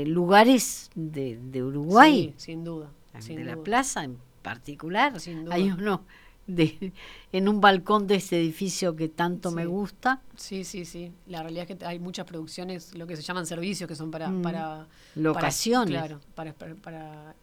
lugares 0.06 0.90
de, 0.94 1.62
Uruguay. 1.62 2.34
Sí, 2.36 2.52
sin 2.52 2.64
duda. 2.64 2.90
de 3.26 3.44
la 3.44 3.56
plaza 3.56 4.04
en 4.04 4.18
particular. 4.42 5.18
Sin 5.20 5.44
duda. 5.44 5.54
Hay 5.54 5.70
uno 5.70 6.04
de, 6.46 6.92
en 7.32 7.48
un 7.48 7.60
balcón 7.60 8.06
de 8.06 8.16
ese 8.16 8.38
edificio 8.38 8.94
que 8.94 9.08
tanto 9.08 9.50
me 9.50 9.66
gusta. 9.66 10.22
Sí, 10.36 10.64
sí, 10.64 10.84
sí. 10.84 11.12
La 11.26 11.42
realidad 11.42 11.66
es 11.68 11.76
que 11.76 11.84
hay 11.84 11.98
muchas 11.98 12.26
producciones, 12.26 12.94
lo 12.94 13.06
que 13.06 13.16
se 13.16 13.22
llaman 13.22 13.46
servicios, 13.46 13.88
que 13.88 13.96
son 13.96 14.10
para... 14.10 14.28
Mm. 14.28 14.42
para 14.42 14.86
Locaciones. 15.14 15.98
claro, 15.98 16.20
para, 16.34 16.52
para, 16.52 17.34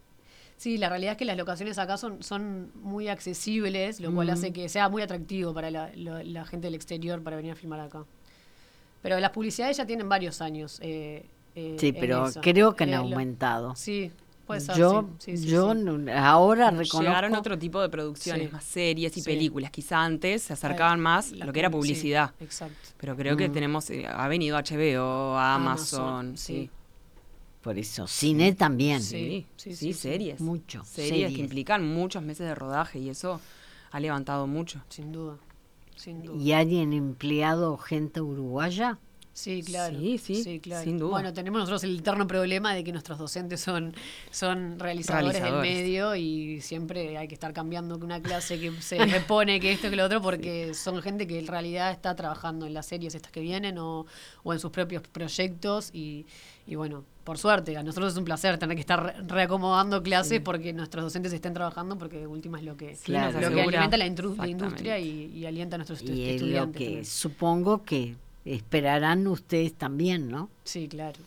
Sí, 0.57 0.77
la 0.77 0.87
realidad 0.87 1.13
es 1.13 1.17
que 1.17 1.25
las 1.25 1.35
locaciones 1.35 1.77
acá 1.77 1.97
son, 1.97 2.23
son 2.23 2.71
muy 2.75 3.09
accesibles, 3.09 3.99
lo 3.99 4.13
cual 4.13 4.29
hace 4.29 4.51
mm. 4.51 4.53
que 4.53 4.69
sea 4.69 4.87
muy 4.87 5.01
atractivo 5.01 5.53
para 5.53 5.69
la, 5.69 5.91
la, 5.95 6.45
gente 6.45 6.67
del 6.67 6.75
exterior 6.75 7.21
para 7.21 7.35
venir 7.35 7.51
a 7.51 7.55
filmar 7.55 7.81
acá. 7.81 8.05
Pero 9.01 9.19
las 9.19 9.31
publicidades 9.31 9.75
ya 9.75 9.85
tienen 9.85 10.07
varios 10.07 10.39
años. 10.39 10.79
Eh, 10.81 11.25
eh, 11.55 11.77
sí, 11.79 11.93
pero 11.93 12.29
creo 12.41 12.75
que 12.75 12.83
han 12.85 12.93
aumentado. 12.93 13.75
Sí, 13.75 14.11
yo, 14.75 15.09
yo 15.25 15.73
ahora 16.15 16.71
reconozco. 16.71 17.01
Llegaron 17.01 17.35
otro 17.35 17.57
tipo 17.57 17.81
de 17.81 17.89
producciones, 17.89 18.51
más 18.51 18.63
series 18.63 19.15
y 19.17 19.21
películas. 19.21 19.71
Quizá 19.71 20.03
antes 20.03 20.43
se 20.43 20.53
acercaban 20.53 20.99
más 20.99 21.33
a 21.33 21.45
lo 21.45 21.53
que 21.53 21.59
era 21.59 21.69
publicidad. 21.69 22.33
exacto. 22.39 22.89
Pero 22.97 23.15
creo 23.15 23.37
que 23.37 23.49
mm. 23.49 23.53
tenemos, 23.53 23.89
eh, 23.89 24.05
ha 24.07 24.27
venido 24.27 24.57
HBO, 24.57 25.37
Amazon, 25.37 26.37
sí. 26.37 26.69
Por 27.61 27.79
eso, 27.79 28.07
cine 28.07 28.53
también. 28.53 29.01
Sí, 29.01 29.47
sí, 29.55 29.93
series. 29.93 30.41
Mucho. 30.41 30.83
Series, 30.83 31.33
que 31.33 31.39
implican 31.39 31.85
muchos 31.87 32.21
meses 32.21 32.45
de 32.45 32.55
rodaje 32.55 32.99
y 32.99 33.09
eso 33.09 33.39
ha 33.91 33.99
levantado 34.01 34.47
mucho. 34.47 34.81
Sin 34.89 35.13
duda. 35.13 35.37
Sin 35.95 36.23
duda. 36.23 36.43
¿Y 36.43 36.51
alguien 36.51 36.91
empleado 36.91 37.77
gente 37.77 38.19
uruguaya? 38.19 38.99
Sí, 39.33 39.63
claro. 39.63 39.97
Sí, 39.99 40.19
sí, 40.19 40.59
claro. 40.59 40.83
Sin 40.83 40.99
duda. 40.99 41.09
Bueno, 41.09 41.33
tenemos 41.33 41.59
nosotros 41.59 41.83
el 41.83 41.99
eterno 41.99 42.27
problema 42.27 42.75
de 42.75 42.83
que 42.83 42.91
nuestros 42.91 43.17
docentes 43.17 43.61
son, 43.61 43.93
son 44.29 44.77
realizadores, 44.79 45.41
del 45.41 45.55
medio 45.55 46.15
y 46.15 46.61
siempre 46.61 47.17
hay 47.17 47.27
que 47.27 47.33
estar 47.33 47.51
cambiando 47.51 47.95
una 47.95 48.21
clase 48.21 48.59
que 48.59 48.71
se 48.81 48.97
repone 49.05 49.59
que 49.59 49.71
esto 49.71 49.89
que 49.89 49.95
lo 49.95 50.05
otro 50.05 50.21
porque 50.21 50.75
son 50.75 51.01
gente 51.01 51.25
que 51.25 51.39
en 51.39 51.47
realidad 51.47 51.91
está 51.91 52.15
trabajando 52.15 52.67
en 52.67 52.75
las 52.75 52.85
series 52.85 53.15
estas 53.15 53.31
que 53.31 53.41
vienen 53.41 53.79
o, 53.79 54.05
en 54.45 54.59
sus 54.59 54.69
propios 54.69 55.01
proyectos 55.07 55.89
y, 55.93 56.25
bueno, 56.67 57.03
por 57.23 57.39
suerte, 57.39 57.75
a 57.75 57.81
nosotros 57.81 58.13
es 58.13 58.19
un 58.19 58.25
placer 58.25 58.59
tener 58.59 58.75
que 58.75 58.81
estar 58.81 59.25
reacomodando 59.27 60.03
clases 60.03 60.41
porque 60.41 60.73
nuestros 60.73 61.05
docentes 61.05 61.33
estén 61.33 61.55
trabajando 61.55 61.97
porque 61.97 62.19
de 62.19 62.27
última 62.27 62.59
es 62.59 62.65
lo 62.65 62.77
que, 62.77 62.97
lo 63.07 63.49
que 63.49 63.61
alimenta 63.61 63.97
la, 63.97 64.05
industria 64.05 64.99
y, 64.99 65.43
alienta 65.47 65.75
a 65.75 65.79
nuestros 65.79 66.03
y 66.03 66.29
estudiantes. 66.29 66.81
Lo 66.81 66.97
que 66.97 67.05
supongo 67.05 67.83
que 67.83 68.15
esperarán 68.45 69.27
ustedes 69.27 69.73
también, 69.73 70.29
¿no? 70.29 70.49
Sí, 70.63 70.87
claro. 70.87 71.19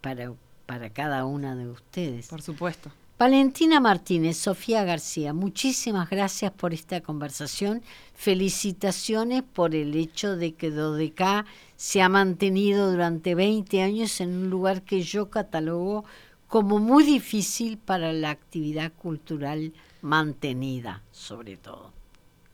Para, 0.00 0.32
para 0.66 0.90
cada 0.90 1.24
una 1.24 1.54
de 1.56 1.68
ustedes. 1.68 2.28
Por 2.28 2.42
supuesto. 2.42 2.90
Valentina 3.18 3.78
Martínez, 3.78 4.36
Sofía 4.36 4.82
García, 4.82 5.32
muchísimas 5.32 6.10
gracias 6.10 6.50
por 6.50 6.74
esta 6.74 7.00
conversación. 7.02 7.82
Felicitaciones 8.14 9.44
por 9.44 9.76
el 9.76 9.94
hecho 9.94 10.36
de 10.36 10.54
que 10.54 10.70
Dodeca 10.70 11.46
se 11.76 12.02
ha 12.02 12.08
mantenido 12.08 12.90
durante 12.90 13.36
20 13.36 13.80
años 13.80 14.20
en 14.20 14.30
un 14.30 14.50
lugar 14.50 14.82
que 14.82 15.02
yo 15.02 15.30
catalogo 15.30 16.04
como 16.48 16.80
muy 16.80 17.04
difícil 17.04 17.78
para 17.78 18.12
la 18.12 18.30
actividad 18.30 18.92
cultural 18.92 19.72
mantenida, 20.00 21.02
sobre 21.12 21.56
todo. 21.56 21.92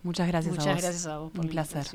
Muchas 0.02 0.28
gracias 0.28 0.54
Muchas 0.54 0.66
a 0.66 0.72
vos. 0.74 0.82
gracias 0.82 1.06
a 1.06 1.18
vos 1.18 1.32
por 1.32 1.44
un 1.46 1.50
placer. 1.50 1.86